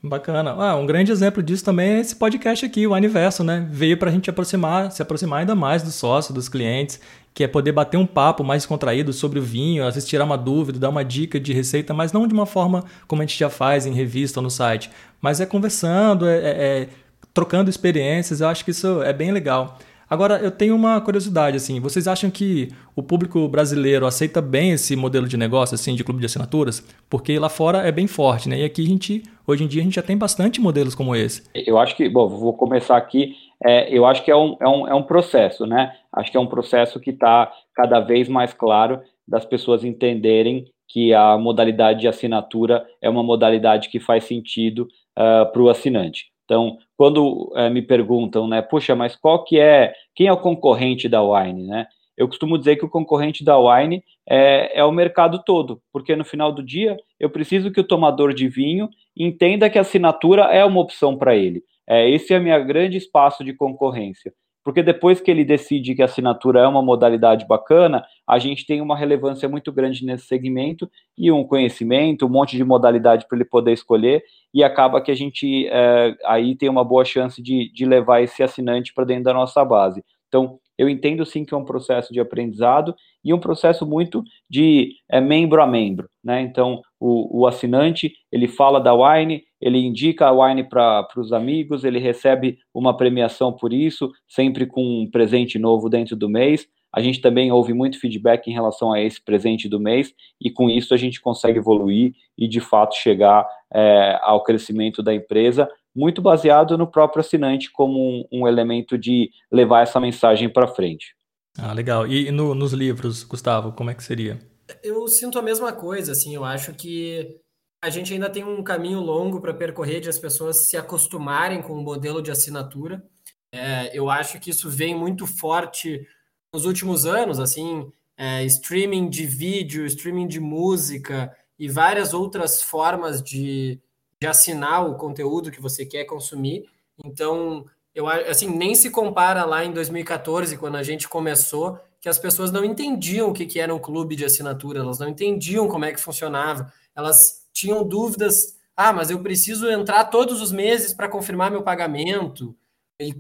Bacana. 0.07 0.51
Ah, 0.51 0.77
um 0.77 0.85
grande 0.85 1.11
exemplo 1.11 1.43
disso 1.43 1.65
também 1.65 1.93
é 1.93 2.01
esse 2.01 2.15
podcast 2.17 2.67
aqui, 2.67 2.87
o 2.87 2.95
Aniverso, 2.95 3.43
né? 3.43 3.67
Veio 3.71 3.97
para 3.97 4.11
a 4.11 4.13
gente 4.13 4.29
aproximar, 4.29 4.93
se 4.93 5.01
aproximar 5.01 5.41
ainda 5.41 5.55
mais 5.55 5.83
do 5.83 5.91
sócio, 5.91 6.35
dos 6.35 6.47
clientes, 6.47 7.01
que 7.33 7.43
é 7.43 7.49
poder 7.49 7.73
bater 7.73 7.97
um 7.97 8.05
papo 8.05 8.45
mais 8.45 8.67
contraído 8.67 9.15
sobre 9.15 9.39
o 9.39 9.43
vinho, 9.43 9.87
às 9.87 9.95
vezes 9.95 10.07
tirar 10.07 10.25
uma 10.25 10.37
dúvida, 10.37 10.79
dar 10.79 10.91
uma 10.91 11.03
dica 11.03 11.41
de 11.41 11.55
receita, 11.55 11.95
mas 11.95 12.13
não 12.13 12.29
de 12.29 12.35
uma 12.35 12.45
forma 12.45 12.85
como 13.09 13.23
a 13.23 13.25
gente 13.25 13.39
já 13.39 13.49
faz 13.49 13.87
em 13.87 13.95
revista 13.95 14.41
ou 14.41 14.45
no 14.45 14.51
site, 14.51 14.91
mas 15.23 15.41
é 15.41 15.47
conversando, 15.47 16.27
é, 16.27 16.37
é, 16.37 16.51
é 16.83 16.89
trocando 17.33 17.71
experiências. 17.71 18.43
Eu 18.43 18.49
acho 18.49 18.63
que 18.63 18.73
isso 18.73 19.03
é 19.03 19.13
bem 19.13 19.33
legal. 19.33 19.79
Agora, 20.15 20.39
eu 20.39 20.53
tenho 20.53 20.77
uma 20.77 21.01
curiosidade, 21.01 21.57
assim, 21.57 21.81
vocês 21.81 22.07
acham 22.07 22.31
que 22.31 22.69
o 22.95 23.03
público 23.03 23.49
brasileiro 23.49 24.07
aceita 24.07 24.41
bem 24.41 24.71
esse 24.71 24.95
modelo 24.95 25.27
de 25.27 25.37
negócio, 25.37 25.75
assim, 25.75 25.97
de 25.97 26.05
clube 26.05 26.21
de 26.21 26.27
assinaturas? 26.27 26.87
Porque 27.11 27.37
lá 27.37 27.49
fora 27.49 27.79
é 27.79 27.91
bem 27.91 28.07
forte, 28.07 28.49
né? 28.49 28.61
E 28.61 28.65
aqui 28.65 28.81
a 28.81 28.87
gente, 28.87 29.25
hoje 29.45 29.65
em 29.65 29.67
dia, 29.67 29.81
a 29.81 29.85
gente 29.85 29.97
já 29.97 30.03
tem 30.03 30.17
bastante 30.17 30.61
modelos 30.61 30.95
como 30.95 31.17
esse. 31.17 31.43
Eu 31.53 31.77
acho 31.79 31.97
que, 31.97 32.09
bom, 32.09 32.29
vou 32.29 32.53
começar 32.53 32.97
aqui, 32.97 33.35
é, 33.67 33.93
eu 33.93 34.07
acho 34.07 34.25
que 34.25 34.31
é 34.31 34.37
um, 34.37 34.57
é, 34.61 34.69
um, 34.69 34.87
é 34.87 34.95
um 34.95 35.03
processo, 35.03 35.67
né? 35.67 35.93
Acho 36.13 36.31
que 36.31 36.37
é 36.37 36.41
um 36.41 36.47
processo 36.47 37.01
que 37.01 37.11
está 37.11 37.51
cada 37.75 37.99
vez 37.99 38.29
mais 38.29 38.55
claro 38.55 39.01
das 39.27 39.45
pessoas 39.45 39.83
entenderem 39.83 40.67
que 40.87 41.13
a 41.13 41.37
modalidade 41.37 42.03
de 42.03 42.07
assinatura 42.07 42.87
é 43.03 43.11
uma 43.11 43.25
modalidade 43.25 43.89
que 43.89 43.99
faz 43.99 44.23
sentido 44.23 44.83
uh, 45.19 45.43
ah, 45.43 45.47
para 45.47 45.61
o 45.61 45.69
assinante. 45.69 46.27
Então, 46.45 46.79
quando 46.97 47.53
é, 47.57 47.71
me 47.71 47.83
perguntam, 47.83 48.47
né, 48.47 48.61
puxa, 48.63 48.95
mas 48.95 49.17
qual 49.17 49.45
que 49.45 49.59
é, 49.59 49.95
quem 50.15 50.27
é 50.27 50.33
o 50.33 50.41
concorrente 50.41 51.09
da 51.09 51.23
Wine, 51.23 51.67
né? 51.67 51.87
Eu 52.17 52.29
costumo 52.29 52.57
dizer 52.57 52.77
que 52.77 52.85
o 52.85 52.89
concorrente 52.89 53.45
da 53.45 53.59
Wine 53.59 54.03
é, 54.29 54.79
é 54.79 54.85
o 54.85 54.93
mercado 54.93 55.43
todo, 55.45 55.83
porque 55.93 56.15
no 56.15 56.25
final 56.25 56.53
do 56.53 56.63
dia 56.63 56.97
eu 57.19 57.29
preciso 57.29 57.73
que 57.73 57.81
o 57.81 57.87
tomador 57.87 58.33
de 58.33 58.49
vinho 58.49 58.89
entenda 59.17 59.69
que 59.69 59.79
a 59.79 59.81
assinatura 59.81 60.43
é 60.45 60.65
uma 60.65 60.81
opção 60.81 61.17
para 61.19 61.35
ele. 61.35 61.63
É, 61.89 62.09
esse 62.09 62.33
é 62.33 62.39
o 62.39 62.43
meu 62.43 62.65
grande 62.65 62.97
espaço 62.97 63.45
de 63.45 63.53
concorrência 63.53 64.33
porque 64.65 64.83
depois 64.83 65.21
que 65.21 65.31
ele 65.31 65.45
decide 65.45 65.95
que 65.95 66.01
a 66.01 66.07
assinatura 66.07 66.61
é 66.61 66.67
uma 66.67 66.81
modalidade 66.81 67.47
bacana, 67.47 68.03
a 68.27 68.39
gente 68.39 68.67
tem 68.67 68.81
uma 68.81 68.97
relevância 68.97 69.47
muito 69.49 69.71
grande 69.71 70.05
nesse 70.07 70.27
segmento 70.27 70.91
e 71.17 71.31
um 71.31 71.45
conhecimento, 71.45 72.25
um 72.25 72.31
monte 72.31 72.57
de 72.57 72.65
modalidade 72.65 73.27
para 73.29 73.37
ele 73.37 73.45
poder 73.45 73.73
escolher, 73.73 74.25
e 74.53 74.65
acaba 74.65 75.03
que 75.03 75.11
a 75.11 75.15
gente 75.15 75.69
é, 75.69 76.17
aí 76.25 76.57
tem 76.57 76.71
uma 76.71 76.83
boa 76.83 77.05
chance 77.05 77.43
de, 77.43 77.71
de 77.73 77.85
levar 77.85 78.23
esse 78.23 78.43
assinante 78.43 78.95
para 78.95 79.05
dentro 79.05 79.25
da 79.25 79.35
nossa 79.35 79.63
base. 79.63 80.03
Então, 80.29 80.59
eu 80.77 80.89
entendo 80.89 81.25
sim 81.25 81.45
que 81.45 81.55
é 81.55 81.57
um 81.57 81.65
processo 81.65 82.13
de 82.13 82.19
aprendizado 82.19 82.95
e 83.25 83.33
um 83.33 83.39
processo 83.39 83.87
muito 83.87 84.23
de 84.51 84.95
é, 85.09 85.21
membro 85.21 85.63
a 85.63 85.67
membro, 85.67 86.09
né? 86.23 86.41
Então, 86.41 86.83
o, 86.99 87.43
o, 87.43 87.47
assinante, 87.47 88.13
ele 88.33 88.49
fala 88.49 88.81
da 88.81 88.93
Wine, 88.93 89.45
ele 89.65 89.79
indica 89.79 90.27
a 90.27 90.31
Wine 90.31 90.63
para 90.69 91.09
os 91.17 91.33
amigos, 91.33 91.85
ele 91.85 91.99
recebe 91.99 92.59
uma 92.75 92.95
premiação 92.95 93.51
por 93.51 93.73
isso, 93.73 94.13
sempre 94.29 94.67
com 94.67 94.83
um 94.83 95.11
presente 95.11 95.59
novo 95.59 95.89
dentro 95.89 96.15
do 96.15 96.29
mês. 96.29 96.67
A 96.95 97.01
gente 97.01 97.19
também 97.23 97.51
ouve 97.51 97.73
muito 97.73 97.99
feedback 97.99 98.47
em 98.47 98.53
relação 98.53 98.93
a 98.93 99.01
esse 99.01 99.25
presente 99.25 99.67
do 99.67 99.81
mês, 99.81 100.13
e 100.39 100.51
com 100.51 100.69
isso 100.69 100.93
a 100.93 100.99
gente 100.99 101.19
consegue 101.19 101.61
evoluir 101.61 102.13
e, 102.37 102.47
de 102.47 102.61
fato, 102.61 102.95
chegar 102.95 103.49
é, 103.73 104.19
ao 104.21 104.43
crescimento 104.43 105.03
da 105.03 105.15
empresa, 105.15 105.67
muito 105.97 106.21
baseado 106.21 106.77
no 106.77 106.87
próprio 106.87 107.21
assinante 107.21 107.73
como 107.73 107.99
um, 107.99 108.25
um 108.31 108.47
elemento 108.47 108.99
de 108.99 109.31
levar 109.51 109.81
essa 109.81 109.99
mensagem 109.99 110.47
para 110.47 110.69
frente. 110.69 111.15
Ah, 111.59 111.73
legal. 111.73 112.07
E 112.07 112.31
no, 112.31 112.55
nos 112.55 112.75
livros, 112.75 113.25
Gustavo, 113.25 113.73
como 113.73 113.89
é 113.89 113.95
que 113.95 114.05
seria? 114.05 114.39
Eu 114.83 115.09
sinto 115.09 115.39
a 115.39 115.43
mesma 115.43 115.73
coisa, 115.73 116.13
assim, 116.13 116.35
eu 116.35 116.45
acho 116.45 116.75
que 116.75 117.41
a 117.85 117.91
gente 117.91 118.15
ainda 118.15 118.31
tem 118.31 118.43
um 118.43 118.63
caminho 118.63 118.99
longo 118.99 119.43
para 119.43 119.53
percorrer 119.53 120.01
de 120.01 120.09
as 120.09 120.19
pessoas 120.19 120.57
se 120.57 120.75
acostumarem 120.75 121.61
com 121.61 121.75
o 121.75 121.83
modelo 121.83 122.23
de 122.23 122.31
assinatura. 122.31 123.05
É, 123.53 123.91
eu 123.93 124.09
acho 124.09 124.41
que 124.41 124.49
isso 124.49 124.71
vem 124.71 124.95
muito 124.95 125.27
forte 125.27 126.09
nos 126.51 126.65
últimos 126.65 127.05
anos, 127.05 127.39
assim, 127.39 127.87
é, 128.17 128.43
streaming 128.45 129.11
de 129.11 129.27
vídeo, 129.27 129.85
streaming 129.85 130.27
de 130.27 130.41
música 130.41 131.31
e 131.59 131.69
várias 131.69 132.15
outras 132.15 132.63
formas 132.63 133.23
de, 133.23 133.79
de 134.19 134.27
assinar 134.27 134.89
o 134.89 134.97
conteúdo 134.97 135.51
que 135.51 135.61
você 135.61 135.85
quer 135.85 136.05
consumir. 136.05 136.65
Então, 137.05 137.67
eu 137.95 138.09
assim, 138.09 138.49
nem 138.49 138.75
se 138.75 138.89
compara 138.89 139.45
lá 139.45 139.63
em 139.63 139.73
2014, 139.73 140.57
quando 140.57 140.77
a 140.77 140.83
gente 140.83 141.07
começou, 141.07 141.79
que 142.01 142.09
as 142.09 142.19
pessoas 142.19 142.51
não 142.51 142.65
entendiam 142.65 143.29
o 143.29 143.35
que, 143.35 143.45
que 143.45 143.61
era 143.61 143.75
um 143.75 143.79
clube 143.79 144.17
de 144.17 144.25
assinatura, 144.25 144.81
elas 144.81 144.99
não 144.99 145.09
entendiam 145.11 145.69
como 145.69 145.85
é 145.85 145.93
que 145.93 146.01
funcionava, 146.01 146.73
elas 146.97 147.44
tinham 147.55 147.87
dúvidas. 147.87 148.59
Ah, 148.77 148.93
mas 148.93 149.11
eu 149.11 149.23
preciso 149.23 149.71
entrar 149.71 150.05
todos 150.05 150.43
os 150.43 150.53
meses 150.53 150.93
para 150.93 151.09
confirmar 151.09 151.51
meu 151.51 151.63
pagamento. 151.63 152.57
E, 153.01 153.15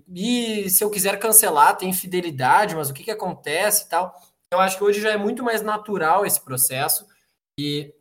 e, 0.66 0.70
se 0.70 0.84
eu 0.84 0.90
quiser 0.90 1.18
cancelar, 1.18 1.76
tem 1.76 1.92
fidelidade, 1.92 2.76
mas 2.76 2.90
o 2.90 2.94
que, 2.94 3.04
que 3.04 3.10
acontece 3.10 3.86
e 3.86 3.88
tal. 3.88 4.14
Eu 4.52 4.60
acho 4.60 4.76
que 4.78 4.84
hoje 4.84 5.00
já 5.00 5.10
é 5.10 5.16
muito 5.16 5.42
mais 5.42 5.62
natural 5.62 6.26
esse 6.26 6.40
processo 6.40 7.06
e, 7.58 7.92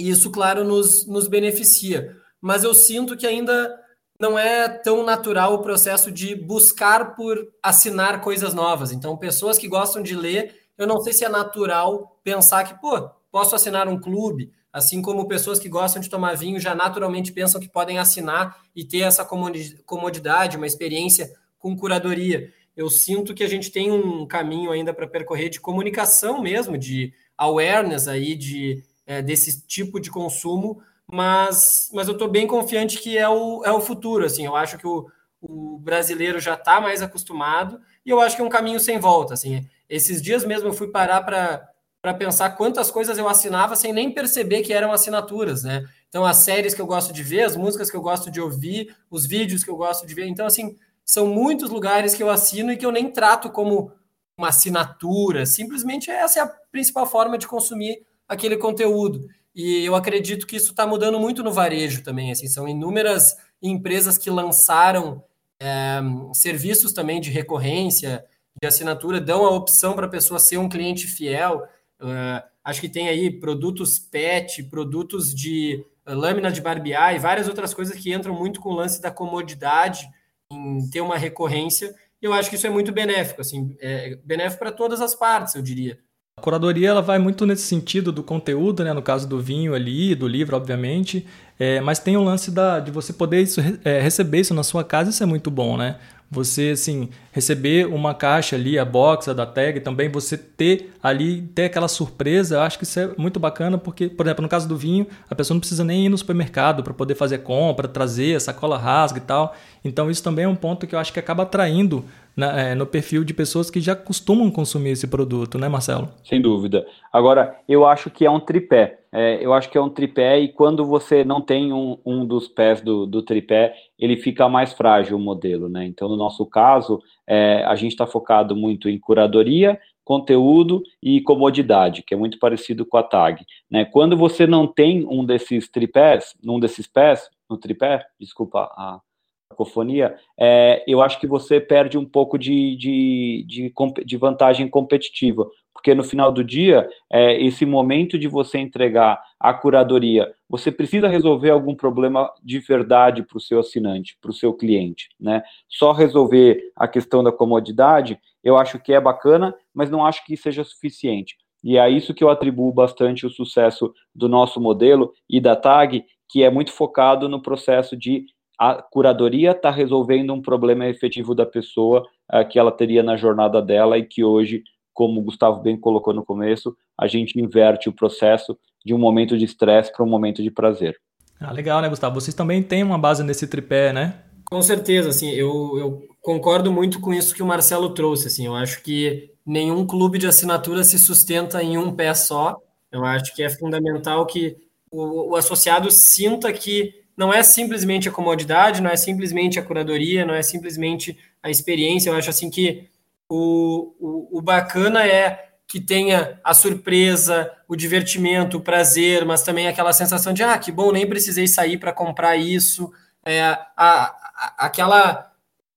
e 0.00 0.08
isso, 0.10 0.30
claro, 0.30 0.64
nos, 0.64 1.06
nos 1.06 1.28
beneficia 1.28 2.18
mas 2.40 2.64
eu 2.64 2.74
sinto 2.74 3.16
que 3.16 3.26
ainda 3.26 3.78
não 4.18 4.38
é 4.38 4.68
tão 4.68 5.04
natural 5.04 5.54
o 5.54 5.62
processo 5.62 6.10
de 6.10 6.34
buscar 6.34 7.14
por 7.14 7.52
assinar 7.62 8.20
coisas 8.20 8.52
novas. 8.52 8.90
Então, 8.92 9.16
pessoas 9.16 9.58
que 9.58 9.68
gostam 9.68 10.02
de 10.02 10.14
ler, 10.16 10.68
eu 10.76 10.86
não 10.86 11.00
sei 11.00 11.12
se 11.12 11.24
é 11.24 11.28
natural 11.28 12.20
pensar 12.24 12.64
que, 12.64 12.80
pô, 12.80 13.08
posso 13.30 13.54
assinar 13.54 13.88
um 13.88 14.00
clube, 14.00 14.52
assim 14.72 15.00
como 15.00 15.28
pessoas 15.28 15.58
que 15.58 15.68
gostam 15.68 16.00
de 16.00 16.10
tomar 16.10 16.36
vinho 16.36 16.60
já 16.60 16.74
naturalmente 16.74 17.32
pensam 17.32 17.60
que 17.60 17.68
podem 17.68 17.98
assinar 17.98 18.56
e 18.74 18.84
ter 18.84 19.00
essa 19.00 19.24
comodidade, 19.24 20.56
uma 20.56 20.66
experiência 20.66 21.32
com 21.58 21.76
curadoria. 21.76 22.52
Eu 22.76 22.88
sinto 22.88 23.34
que 23.34 23.42
a 23.42 23.48
gente 23.48 23.70
tem 23.70 23.90
um 23.90 24.26
caminho 24.26 24.70
ainda 24.70 24.94
para 24.94 25.06
percorrer 25.06 25.48
de 25.48 25.60
comunicação 25.60 26.40
mesmo, 26.40 26.78
de 26.78 27.12
awareness 27.36 28.06
aí 28.06 28.34
de 28.36 28.82
é, 29.06 29.22
desse 29.22 29.66
tipo 29.66 29.98
de 29.98 30.10
consumo 30.10 30.80
mas, 31.10 31.88
mas 31.92 32.06
eu 32.06 32.12
estou 32.12 32.28
bem 32.28 32.46
confiante 32.46 32.98
que 32.98 33.16
é 33.16 33.28
o, 33.28 33.64
é 33.64 33.72
o 33.72 33.80
futuro. 33.80 34.26
Assim, 34.26 34.44
eu 34.44 34.54
acho 34.54 34.76
que 34.76 34.86
o, 34.86 35.10
o 35.40 35.78
brasileiro 35.78 36.38
já 36.38 36.54
está 36.54 36.80
mais 36.80 37.00
acostumado 37.00 37.80
e 38.04 38.10
eu 38.10 38.20
acho 38.20 38.36
que 38.36 38.42
é 38.42 38.44
um 38.44 38.50
caminho 38.50 38.78
sem 38.78 38.98
volta. 38.98 39.32
Assim, 39.32 39.66
esses 39.88 40.20
dias 40.20 40.44
mesmo 40.44 40.68
eu 40.68 40.74
fui 40.74 40.88
parar 40.88 41.22
para 41.22 41.66
para 42.00 42.14
pensar 42.14 42.50
quantas 42.50 42.90
coisas 42.90 43.18
eu 43.18 43.28
assinava 43.28 43.74
sem 43.74 43.92
nem 43.92 44.12
perceber 44.12 44.62
que 44.62 44.72
eram 44.72 44.92
assinaturas, 44.92 45.64
né? 45.64 45.84
Então, 46.08 46.24
as 46.24 46.38
séries 46.38 46.74
que 46.74 46.80
eu 46.80 46.86
gosto 46.86 47.12
de 47.12 47.22
ver, 47.22 47.42
as 47.42 47.56
músicas 47.56 47.90
que 47.90 47.96
eu 47.96 48.00
gosto 48.00 48.30
de 48.30 48.40
ouvir, 48.40 48.94
os 49.10 49.26
vídeos 49.26 49.64
que 49.64 49.70
eu 49.70 49.76
gosto 49.76 50.06
de 50.06 50.14
ver. 50.14 50.26
Então, 50.26 50.46
assim, 50.46 50.76
são 51.04 51.26
muitos 51.26 51.70
lugares 51.70 52.14
que 52.14 52.22
eu 52.22 52.30
assino 52.30 52.72
e 52.72 52.76
que 52.76 52.86
eu 52.86 52.92
nem 52.92 53.10
trato 53.10 53.50
como 53.50 53.92
uma 54.38 54.48
assinatura. 54.48 55.44
Simplesmente 55.44 56.10
essa 56.10 56.38
é 56.38 56.42
a 56.42 56.46
principal 56.70 57.04
forma 57.06 57.36
de 57.36 57.48
consumir 57.48 58.06
aquele 58.28 58.56
conteúdo. 58.56 59.26
E 59.54 59.84
eu 59.84 59.94
acredito 59.94 60.46
que 60.46 60.56
isso 60.56 60.70
está 60.70 60.86
mudando 60.86 61.18
muito 61.18 61.42
no 61.42 61.52
varejo 61.52 62.04
também. 62.04 62.30
Assim, 62.30 62.46
são 62.46 62.68
inúmeras 62.68 63.36
empresas 63.60 64.16
que 64.16 64.30
lançaram 64.30 65.24
é, 65.60 65.98
serviços 66.32 66.92
também 66.92 67.20
de 67.20 67.30
recorrência, 67.30 68.24
de 68.60 68.68
assinatura, 68.68 69.20
dão 69.20 69.44
a 69.44 69.50
opção 69.50 69.94
para 69.94 70.06
a 70.06 70.10
pessoa 70.10 70.38
ser 70.38 70.58
um 70.58 70.68
cliente 70.68 71.06
fiel. 71.06 71.66
Uh, 72.00 72.42
acho 72.64 72.80
que 72.80 72.88
tem 72.88 73.08
aí 73.08 73.30
produtos 73.30 73.98
PET, 73.98 74.62
produtos 74.64 75.34
de 75.34 75.84
uh, 76.06 76.14
lâmina 76.14 76.50
de 76.50 76.60
barbear 76.60 77.14
e 77.14 77.18
várias 77.18 77.48
outras 77.48 77.74
coisas 77.74 77.96
que 77.96 78.12
entram 78.12 78.34
muito 78.34 78.60
com 78.60 78.70
o 78.70 78.76
lance 78.76 79.00
da 79.00 79.10
comodidade 79.10 80.08
em 80.52 80.88
ter 80.90 81.00
uma 81.00 81.16
recorrência. 81.16 81.94
E 82.20 82.26
eu 82.26 82.32
acho 82.32 82.50
que 82.50 82.56
isso 82.56 82.66
é 82.66 82.70
muito 82.70 82.92
benéfico, 82.92 83.40
assim, 83.40 83.76
é 83.80 84.16
benéfico 84.24 84.58
para 84.58 84.72
todas 84.72 85.00
as 85.00 85.14
partes, 85.14 85.54
eu 85.54 85.62
diria. 85.62 85.98
A 86.38 86.40
curadoria 86.40 86.88
ela 86.88 87.02
vai 87.02 87.18
muito 87.18 87.44
nesse 87.44 87.62
sentido 87.62 88.12
do 88.12 88.22
conteúdo, 88.22 88.84
né? 88.84 88.92
no 88.92 89.02
caso 89.02 89.28
do 89.28 89.40
vinho 89.40 89.74
ali, 89.74 90.14
do 90.14 90.28
livro, 90.28 90.56
obviamente, 90.56 91.26
é, 91.58 91.80
mas 91.80 91.98
tem 91.98 92.16
o 92.16 92.22
lance 92.22 92.52
da, 92.52 92.78
de 92.78 92.92
você 92.92 93.12
poder 93.12 93.42
isso, 93.42 93.60
é, 93.84 94.00
receber 94.00 94.38
isso 94.38 94.54
na 94.54 94.62
sua 94.62 94.84
casa, 94.84 95.10
isso 95.10 95.22
é 95.22 95.26
muito 95.26 95.50
bom, 95.50 95.76
né? 95.76 95.98
Você, 96.30 96.70
assim, 96.70 97.08
receber 97.32 97.86
uma 97.86 98.14
caixa 98.14 98.54
ali, 98.54 98.78
a 98.78 98.84
box, 98.84 99.30
a 99.30 99.32
da 99.32 99.46
tag, 99.46 99.80
também 99.80 100.10
você 100.10 100.36
ter 100.36 100.92
ali, 101.02 101.40
ter 101.54 101.64
aquela 101.64 101.88
surpresa, 101.88 102.56
eu 102.56 102.60
acho 102.60 102.76
que 102.76 102.84
isso 102.84 103.00
é 103.00 103.10
muito 103.16 103.40
bacana, 103.40 103.78
porque, 103.78 104.08
por 104.08 104.26
exemplo, 104.26 104.42
no 104.42 104.48
caso 104.48 104.68
do 104.68 104.76
vinho, 104.76 105.06
a 105.30 105.34
pessoa 105.34 105.54
não 105.54 105.60
precisa 105.60 105.82
nem 105.84 106.04
ir 106.04 106.08
no 106.10 106.18
supermercado 106.18 106.82
para 106.82 106.92
poder 106.92 107.14
fazer 107.14 107.38
compra, 107.38 107.88
trazer 107.88 108.36
a 108.36 108.40
sacola 108.40 108.76
rasga 108.76 109.18
e 109.18 109.22
tal. 109.22 109.56
Então, 109.82 110.10
isso 110.10 110.22
também 110.22 110.44
é 110.44 110.48
um 110.48 110.56
ponto 110.56 110.86
que 110.86 110.94
eu 110.94 110.98
acho 110.98 111.14
que 111.14 111.18
acaba 111.18 111.44
atraindo 111.44 112.04
na, 112.38 112.60
é, 112.60 112.74
no 112.76 112.86
perfil 112.86 113.24
de 113.24 113.34
pessoas 113.34 113.68
que 113.68 113.80
já 113.80 113.96
costumam 113.96 114.48
consumir 114.48 114.90
esse 114.90 115.08
produto, 115.08 115.58
né, 115.58 115.68
Marcelo? 115.68 116.08
Sem 116.22 116.40
dúvida. 116.40 116.86
Agora, 117.12 117.58
eu 117.68 117.84
acho 117.84 118.10
que 118.10 118.24
é 118.24 118.30
um 118.30 118.38
tripé. 118.38 119.00
É, 119.10 119.44
eu 119.44 119.52
acho 119.52 119.68
que 119.68 119.76
é 119.76 119.80
um 119.80 119.88
tripé 119.90 120.38
e 120.38 120.48
quando 120.48 120.84
você 120.84 121.24
não 121.24 121.40
tem 121.40 121.72
um, 121.72 121.98
um 122.06 122.24
dos 122.24 122.46
pés 122.46 122.80
do, 122.80 123.06
do, 123.06 123.22
tripé, 123.22 123.74
ele 123.98 124.16
fica 124.16 124.48
mais 124.48 124.72
frágil 124.72 125.16
o 125.16 125.20
modelo, 125.20 125.68
né? 125.68 125.84
Então, 125.84 126.08
no 126.08 126.16
nosso 126.16 126.46
caso, 126.46 127.00
é, 127.26 127.64
a 127.64 127.74
gente 127.74 127.92
está 127.92 128.06
focado 128.06 128.54
muito 128.54 128.88
em 128.88 129.00
curadoria, 129.00 129.80
conteúdo 130.04 130.82
e 131.02 131.20
comodidade, 131.22 132.02
que 132.02 132.14
é 132.14 132.16
muito 132.16 132.38
parecido 132.38 132.86
com 132.86 132.98
a 132.98 133.02
tag. 133.02 133.44
Né? 133.68 133.84
Quando 133.84 134.16
você 134.16 134.46
não 134.46 134.66
tem 134.66 135.04
um 135.10 135.24
desses 135.24 135.68
tripés, 135.68 136.34
um 136.46 136.60
desses 136.60 136.86
pés, 136.86 137.28
no 137.50 137.58
tripé, 137.58 138.06
desculpa 138.20 138.60
a, 138.76 139.00
cacofonia, 139.48 140.16
é, 140.38 140.84
eu 140.86 141.00
acho 141.02 141.18
que 141.18 141.26
você 141.26 141.60
perde 141.60 141.96
um 141.96 142.04
pouco 142.04 142.38
de, 142.38 142.76
de, 142.76 143.44
de, 143.46 143.72
de 144.04 144.16
vantagem 144.16 144.68
competitiva, 144.68 145.48
porque 145.72 145.94
no 145.94 146.04
final 146.04 146.30
do 146.30 146.44
dia, 146.44 146.88
é, 147.10 147.40
esse 147.42 147.64
momento 147.64 148.18
de 148.18 148.28
você 148.28 148.58
entregar 148.58 149.20
a 149.38 149.54
curadoria, 149.54 150.32
você 150.48 150.70
precisa 150.70 151.08
resolver 151.08 151.50
algum 151.50 151.74
problema 151.74 152.30
de 152.42 152.58
verdade 152.58 153.22
para 153.22 153.38
o 153.38 153.40
seu 153.40 153.60
assinante, 153.60 154.16
para 154.20 154.30
o 154.30 154.34
seu 154.34 154.52
cliente, 154.52 155.08
né? 155.20 155.42
Só 155.68 155.92
resolver 155.92 156.72
a 156.74 156.88
questão 156.88 157.22
da 157.22 157.32
comodidade, 157.32 158.18
eu 158.42 158.56
acho 158.56 158.78
que 158.80 158.92
é 158.92 159.00
bacana, 159.00 159.54
mas 159.72 159.90
não 159.90 160.04
acho 160.04 160.24
que 160.24 160.36
seja 160.36 160.64
suficiente. 160.64 161.36
E 161.62 161.76
é 161.76 161.88
isso 161.90 162.14
que 162.14 162.22
eu 162.22 162.30
atribuo 162.30 162.72
bastante 162.72 163.26
o 163.26 163.30
sucesso 163.30 163.92
do 164.14 164.28
nosso 164.28 164.60
modelo 164.60 165.12
e 165.28 165.40
da 165.40 165.56
TAG, 165.56 166.04
que 166.28 166.42
é 166.42 166.50
muito 166.50 166.72
focado 166.72 167.28
no 167.28 167.42
processo 167.42 167.96
de 167.96 168.26
a 168.58 168.82
curadoria 168.82 169.52
está 169.52 169.70
resolvendo 169.70 170.32
um 170.32 170.42
problema 170.42 170.86
efetivo 170.86 171.34
da 171.34 171.46
pessoa 171.46 172.04
uh, 172.32 172.46
que 172.48 172.58
ela 172.58 172.72
teria 172.72 173.02
na 173.02 173.16
jornada 173.16 173.62
dela 173.62 173.96
e 173.96 174.04
que 174.04 174.24
hoje, 174.24 174.64
como 174.92 175.20
o 175.20 175.24
Gustavo 175.24 175.60
bem 175.60 175.78
colocou 175.78 176.12
no 176.12 176.24
começo, 176.24 176.76
a 176.98 177.06
gente 177.06 177.40
inverte 177.40 177.88
o 177.88 177.92
processo 177.92 178.58
de 178.84 178.92
um 178.92 178.98
momento 178.98 179.38
de 179.38 179.44
estresse 179.44 179.92
para 179.92 180.04
um 180.04 180.08
momento 180.08 180.42
de 180.42 180.50
prazer. 180.50 180.96
Ah, 181.40 181.52
legal, 181.52 181.80
né, 181.80 181.88
Gustavo? 181.88 182.20
Vocês 182.20 182.34
também 182.34 182.62
têm 182.62 182.82
uma 182.82 182.98
base 182.98 183.22
nesse 183.22 183.46
tripé, 183.46 183.92
né? 183.92 184.24
Com 184.44 184.60
certeza, 184.60 185.10
assim, 185.10 185.30
eu, 185.30 185.78
eu 185.78 186.08
concordo 186.20 186.72
muito 186.72 187.00
com 187.00 187.12
isso 187.12 187.34
que 187.34 187.42
o 187.42 187.46
Marcelo 187.46 187.90
trouxe, 187.90 188.28
assim, 188.28 188.46
eu 188.46 188.56
acho 188.56 188.82
que 188.82 189.30
nenhum 189.46 189.86
clube 189.86 190.18
de 190.18 190.26
assinatura 190.26 190.82
se 190.82 190.98
sustenta 190.98 191.62
em 191.62 191.76
um 191.76 191.94
pé 191.94 192.12
só, 192.14 192.56
eu 192.90 193.04
acho 193.04 193.34
que 193.36 193.42
é 193.42 193.50
fundamental 193.50 194.24
que 194.26 194.56
o, 194.90 195.32
o 195.32 195.36
associado 195.36 195.90
sinta 195.90 196.52
que 196.52 196.94
não 197.18 197.34
é 197.34 197.42
simplesmente 197.42 198.08
a 198.08 198.12
comodidade, 198.12 198.80
não 198.80 198.88
é 198.88 198.96
simplesmente 198.96 199.58
a 199.58 199.62
curadoria, 199.62 200.24
não 200.24 200.34
é 200.34 200.40
simplesmente 200.40 201.18
a 201.42 201.50
experiência. 201.50 202.10
Eu 202.10 202.14
acho 202.14 202.30
assim 202.30 202.48
que 202.48 202.88
o, 203.28 203.92
o, 203.98 204.38
o 204.38 204.40
bacana 204.40 205.04
é 205.04 205.48
que 205.66 205.80
tenha 205.80 206.38
a 206.44 206.54
surpresa, 206.54 207.50
o 207.66 207.74
divertimento, 207.74 208.56
o 208.56 208.60
prazer, 208.60 209.24
mas 209.24 209.42
também 209.42 209.66
aquela 209.66 209.92
sensação 209.92 210.32
de 210.32 210.44
ah, 210.44 210.56
que 210.56 210.70
bom, 210.70 210.92
nem 210.92 211.08
precisei 211.08 211.48
sair 211.48 211.76
para 211.76 211.92
comprar 211.92 212.36
isso, 212.36 212.92
é, 213.26 213.42
a, 213.42 213.66
a, 213.76 214.54
aquela 214.56 215.32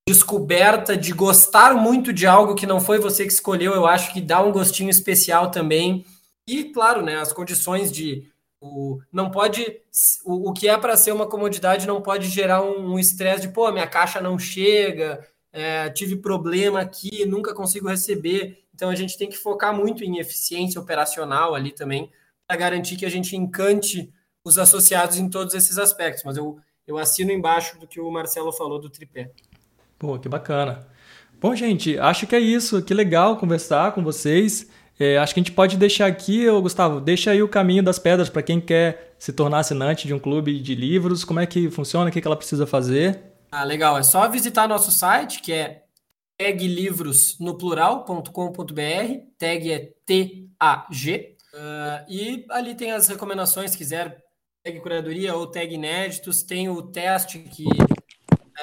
descoberta 0.08 0.96
de 0.96 1.12
gostar 1.12 1.74
muito 1.74 2.14
de 2.14 2.28
algo 2.28 2.54
que 2.54 2.68
não 2.68 2.80
foi 2.80 3.00
você 3.00 3.26
que 3.26 3.34
escolheu, 3.34 3.74
eu 3.74 3.88
acho 3.88 4.14
que 4.14 4.22
dá 4.22 4.42
um 4.44 4.52
gostinho 4.52 4.92
especial 4.92 5.50
também. 5.50 6.06
E, 6.48 6.66
claro, 6.66 7.02
né, 7.02 7.18
as 7.18 7.34
condições 7.34 7.92
de 7.92 8.31
o, 8.62 9.02
não 9.12 9.32
pode. 9.32 9.82
O, 10.24 10.50
o 10.50 10.54
que 10.54 10.68
é 10.70 10.78
para 10.78 10.96
ser 10.96 11.12
uma 11.12 11.28
comodidade 11.28 11.88
não 11.88 12.00
pode 12.00 12.30
gerar 12.30 12.62
um 12.62 13.00
estresse 13.00 13.40
um 13.40 13.48
de, 13.48 13.54
pô, 13.54 13.70
minha 13.72 13.88
caixa 13.88 14.22
não 14.22 14.38
chega, 14.38 15.28
é, 15.52 15.90
tive 15.90 16.18
problema 16.18 16.80
aqui, 16.80 17.26
nunca 17.26 17.56
consigo 17.56 17.90
receber. 17.90 18.64
Então 18.74 18.90
a 18.90 18.96
gente 18.96 19.18
tem 19.18 19.28
que 19.28 19.38
focar 19.38 19.76
muito 19.76 20.04
em 20.04 20.20
eficiência 20.20 20.80
operacional 20.80 21.56
ali 21.56 21.72
também, 21.72 22.12
para 22.48 22.56
garantir 22.56 22.98
que 22.98 23.06
a 23.06 23.10
gente 23.10 23.36
encante 23.36 24.14
os 24.44 24.60
associados 24.60 25.18
em 25.18 25.28
todos 25.28 25.56
esses 25.56 25.80
aspectos. 25.80 26.24
Mas 26.24 26.38
eu, 26.38 26.60
eu 26.86 27.00
assino 27.00 27.32
embaixo 27.32 27.80
do 27.80 27.88
que 27.88 28.00
o 28.00 28.12
Marcelo 28.12 28.54
falou 28.54 28.80
do 28.80 28.90
tripé. 28.90 29.32
Pô, 29.98 30.20
que 30.20 30.30
bacana. 30.30 30.88
Bom, 31.40 31.56
gente, 31.56 31.98
acho 31.98 32.28
que 32.28 32.36
é 32.36 32.40
isso. 32.40 32.82
Que 32.84 32.94
legal 32.94 33.38
conversar 33.38 33.94
com 33.94 34.04
vocês. 34.04 34.68
É, 35.02 35.18
acho 35.18 35.34
que 35.34 35.40
a 35.40 35.44
gente 35.44 35.52
pode 35.52 35.78
deixar 35.78 36.06
aqui, 36.06 36.48
Gustavo, 36.62 37.02
deixa 37.02 37.32
aí 37.32 37.42
o 37.42 37.50
caminho 37.50 37.82
das 37.82 37.98
pedras 37.98 38.30
para 38.30 38.44
quem 38.44 38.62
quer 38.62 39.16
se 39.18 39.34
tornar 39.34 39.58
assinante 39.58 40.06
de 40.06 40.14
um 40.14 40.20
clube 40.20 40.60
de 40.60 40.76
livros. 40.76 41.24
Como 41.24 41.40
é 41.40 41.48
que 41.48 41.72
funciona? 41.72 42.08
O 42.08 42.14
que, 42.14 42.22
que 42.22 42.28
ela 42.28 42.38
precisa 42.38 42.68
fazer? 42.68 43.20
Ah, 43.52 43.64
legal. 43.64 43.98
É 43.98 44.04
só 44.04 44.30
visitar 44.30 44.68
nosso 44.68 44.92
site, 44.92 45.42
que 45.42 45.52
é 45.52 45.86
taglivros.no.plural.com.br. 46.38 49.26
Tag 49.40 49.72
é 49.72 49.92
T-A-G. 50.06 51.36
Uh, 51.52 52.06
e 52.08 52.46
ali 52.52 52.76
tem 52.76 52.92
as 52.92 53.08
recomendações, 53.08 53.72
se 53.72 53.78
quiser 53.80 54.24
tag 54.64 54.80
curadoria 54.82 55.36
ou 55.36 55.48
tag 55.48 55.74
inéditos. 55.74 56.44
Tem 56.44 56.70
o 56.70 56.80
teste 56.80 57.40
que 57.40 57.66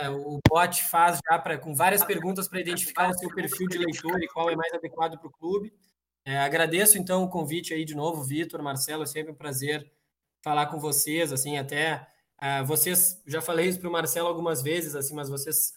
é, 0.01 0.09
o 0.09 0.38
bot 0.48 0.85
faz 0.85 1.18
já 1.29 1.37
pra, 1.37 1.59
com 1.59 1.74
várias 1.74 2.05
perguntas 2.05 2.46
para 2.46 2.61
identificar 2.61 3.11
o 3.11 3.18
seu 3.18 3.29
perfil 3.35 3.66
de 3.66 3.79
leitor 3.79 4.22
e 4.22 4.29
qual 4.29 4.48
é 4.48 4.55
mais 4.55 4.72
adequado 4.72 5.18
para 5.18 5.27
o 5.27 5.33
clube. 5.33 5.72
É, 6.29 6.37
agradeço 6.37 6.99
então 6.99 7.25
o 7.25 7.29
convite 7.31 7.73
aí 7.73 7.87
de 7.87 7.95
novo, 7.95 8.23
Vitor, 8.23 8.62
Marcelo, 8.62 9.03
é 9.03 9.07
sempre 9.07 9.33
um 9.33 9.35
prazer 9.35 9.91
falar 10.43 10.67
com 10.67 10.79
vocês, 10.79 11.33
assim, 11.33 11.57
até 11.57 12.07
uh, 12.37 12.67
vocês, 12.67 13.23
já 13.27 13.41
falei 13.41 13.67
isso 13.67 13.81
para 13.81 13.88
o 13.88 13.93
Marcelo 13.93 14.29
algumas 14.29 14.61
vezes, 14.61 14.95
assim, 14.95 15.14
mas 15.14 15.31
vocês 15.31 15.73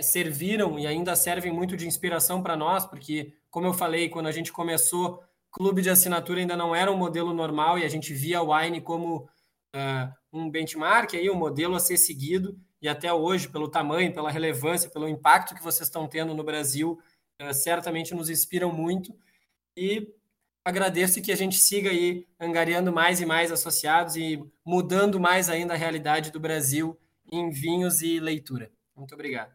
serviram 0.00 0.78
e 0.78 0.86
ainda 0.86 1.16
servem 1.16 1.50
muito 1.52 1.76
de 1.76 1.88
inspiração 1.88 2.40
para 2.40 2.56
nós, 2.56 2.86
porque, 2.86 3.34
como 3.50 3.66
eu 3.66 3.74
falei, 3.74 4.08
quando 4.08 4.28
a 4.28 4.30
gente 4.30 4.52
começou, 4.52 5.24
clube 5.50 5.82
de 5.82 5.90
assinatura 5.90 6.38
ainda 6.38 6.56
não 6.56 6.72
era 6.72 6.92
um 6.92 6.96
modelo 6.96 7.34
normal 7.34 7.76
e 7.76 7.84
a 7.84 7.88
gente 7.88 8.14
via 8.14 8.40
o 8.40 8.54
Wine 8.54 8.80
como 8.80 9.28
uh, 9.74 10.14
um 10.32 10.48
benchmark, 10.48 11.14
aí, 11.14 11.28
um 11.28 11.34
modelo 11.34 11.74
a 11.74 11.80
ser 11.80 11.96
seguido, 11.96 12.56
e 12.80 12.88
até 12.88 13.12
hoje, 13.12 13.48
pelo 13.48 13.68
tamanho, 13.68 14.14
pela 14.14 14.30
relevância, 14.30 14.88
pelo 14.88 15.08
impacto 15.08 15.52
que 15.52 15.64
vocês 15.64 15.88
estão 15.88 16.06
tendo 16.06 16.32
no 16.32 16.44
Brasil, 16.44 16.96
uh, 17.42 17.52
certamente 17.52 18.14
nos 18.14 18.30
inspiram 18.30 18.72
muito. 18.72 19.12
E 19.76 20.08
agradeço 20.64 21.22
que 21.22 21.32
a 21.32 21.36
gente 21.36 21.56
siga 21.56 21.90
aí 21.90 22.26
angariando 22.38 22.92
mais 22.92 23.20
e 23.20 23.26
mais 23.26 23.50
associados 23.50 24.16
e 24.16 24.42
mudando 24.64 25.18
mais 25.18 25.48
ainda 25.48 25.74
a 25.74 25.76
realidade 25.76 26.30
do 26.30 26.40
Brasil 26.40 26.98
em 27.32 27.50
vinhos 27.50 28.02
e 28.02 28.20
leitura. 28.20 28.70
Muito 28.96 29.14
obrigado. 29.14 29.52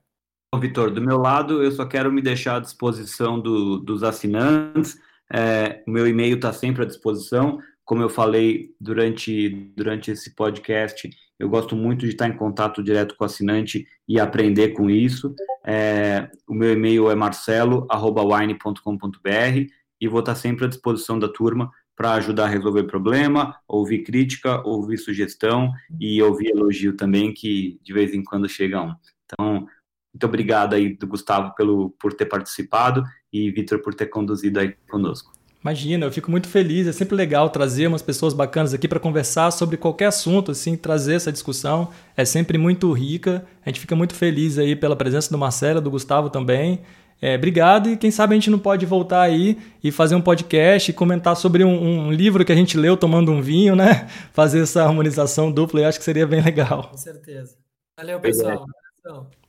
Vitor, 0.59 0.89
do 0.89 1.01
meu 1.01 1.17
lado, 1.17 1.61
eu 1.61 1.71
só 1.71 1.85
quero 1.85 2.11
me 2.11 2.21
deixar 2.21 2.57
à 2.57 2.59
disposição 2.59 3.39
do, 3.39 3.79
dos 3.79 4.03
assinantes. 4.03 4.97
É, 5.31 5.83
o 5.85 5.91
meu 5.91 6.07
e-mail 6.07 6.35
está 6.35 6.51
sempre 6.53 6.83
à 6.83 6.85
disposição. 6.85 7.59
Como 7.83 8.01
eu 8.01 8.09
falei 8.09 8.73
durante, 8.79 9.49
durante 9.75 10.11
esse 10.11 10.33
podcast, 10.33 11.09
eu 11.37 11.49
gosto 11.49 11.75
muito 11.75 12.05
de 12.05 12.13
estar 12.13 12.29
em 12.29 12.37
contato 12.37 12.81
direto 12.81 13.15
com 13.15 13.23
o 13.23 13.27
assinante 13.27 13.85
e 14.07 14.19
aprender 14.19 14.69
com 14.69 14.89
isso. 14.89 15.35
É, 15.65 16.29
o 16.47 16.53
meu 16.53 16.73
e-mail 16.73 17.11
é 17.11 17.15
marcelo.wine.com.br 17.15 19.84
e 19.99 20.07
vou 20.07 20.19
estar 20.19 20.35
sempre 20.35 20.65
à 20.65 20.67
disposição 20.67 21.17
da 21.17 21.27
turma 21.27 21.71
para 21.95 22.13
ajudar 22.13 22.45
a 22.45 22.49
resolver 22.49 22.83
problema, 22.83 23.55
ouvir 23.67 24.03
crítica, 24.03 24.61
ouvir 24.67 24.97
sugestão 24.97 25.71
e 25.99 26.21
ouvir 26.21 26.49
elogio 26.49 26.95
também, 26.95 27.33
que 27.33 27.79
de 27.81 27.93
vez 27.93 28.13
em 28.13 28.23
quando 28.23 28.49
chega 28.49 28.81
um. 28.81 28.93
Então, 29.25 29.67
muito 30.13 30.25
obrigado 30.25 30.73
aí 30.73 30.95
do 30.95 31.07
Gustavo 31.07 31.53
pelo, 31.55 31.91
por 31.99 32.13
ter 32.13 32.25
participado 32.25 33.03
e 33.31 33.51
Vitor 33.51 33.79
por 33.79 33.93
ter 33.93 34.07
conduzido 34.07 34.59
aí 34.59 34.75
conosco. 34.89 35.33
Imagina, 35.61 36.05
eu 36.05 36.11
fico 36.11 36.29
muito 36.29 36.47
feliz. 36.47 36.85
É 36.85 36.91
sempre 36.91 37.15
legal 37.15 37.49
trazer 37.49 37.87
umas 37.87 38.03
pessoas 38.03 38.35
bacanas 38.35 38.71
aqui 38.71 38.87
para 38.87 38.99
conversar 38.99 39.49
sobre 39.49 39.77
qualquer 39.77 40.05
assunto, 40.05 40.51
assim, 40.51 40.77
trazer 40.77 41.15
essa 41.15 41.31
discussão. 41.31 41.89
É 42.15 42.23
sempre 42.23 42.55
muito 42.55 42.91
rica. 42.91 43.43
A 43.65 43.69
gente 43.69 43.79
fica 43.79 43.95
muito 43.95 44.13
feliz 44.13 44.59
aí 44.59 44.75
pela 44.75 44.95
presença 44.95 45.31
do 45.31 45.39
Marcelo, 45.39 45.81
do 45.81 45.89
Gustavo 45.89 46.29
também. 46.29 46.81
É, 47.21 47.35
obrigado 47.35 47.89
e 47.89 47.97
quem 47.97 48.11
sabe 48.11 48.33
a 48.33 48.35
gente 48.35 48.49
não 48.49 48.59
pode 48.59 48.85
voltar 48.85 49.21
aí 49.21 49.57
e 49.83 49.91
fazer 49.91 50.15
um 50.15 50.21
podcast 50.21 50.91
e 50.91 50.93
comentar 50.93 51.35
sobre 51.35 51.63
um, 51.63 52.07
um, 52.07 52.11
livro 52.11 52.43
que 52.43 52.51
a 52.51 52.55
gente 52.55 52.77
leu 52.77 52.97
tomando 52.97 53.31
um 53.31 53.41
vinho, 53.41 53.75
né? 53.75 54.07
Fazer 54.33 54.61
essa 54.61 54.83
harmonização 54.83 55.51
dupla, 55.51 55.81
eu 55.81 55.87
acho 55.87 55.97
que 55.97 56.05
seria 56.05 56.27
bem 56.27 56.41
legal. 56.41 56.89
Com 56.89 56.97
certeza. 56.97 57.55
Valeu, 57.97 58.19
pessoal. 58.19 58.65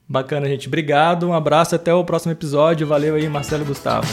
Bacana, 0.08 0.46
gente. 0.46 0.68
Obrigado, 0.68 1.28
um 1.28 1.32
abraço, 1.32 1.74
até 1.74 1.92
o 1.92 2.04
próximo 2.04 2.32
episódio. 2.32 2.86
Valeu 2.86 3.16
aí, 3.16 3.28
Marcelo 3.28 3.64
e 3.64 3.66
Gustavo. 3.66 4.06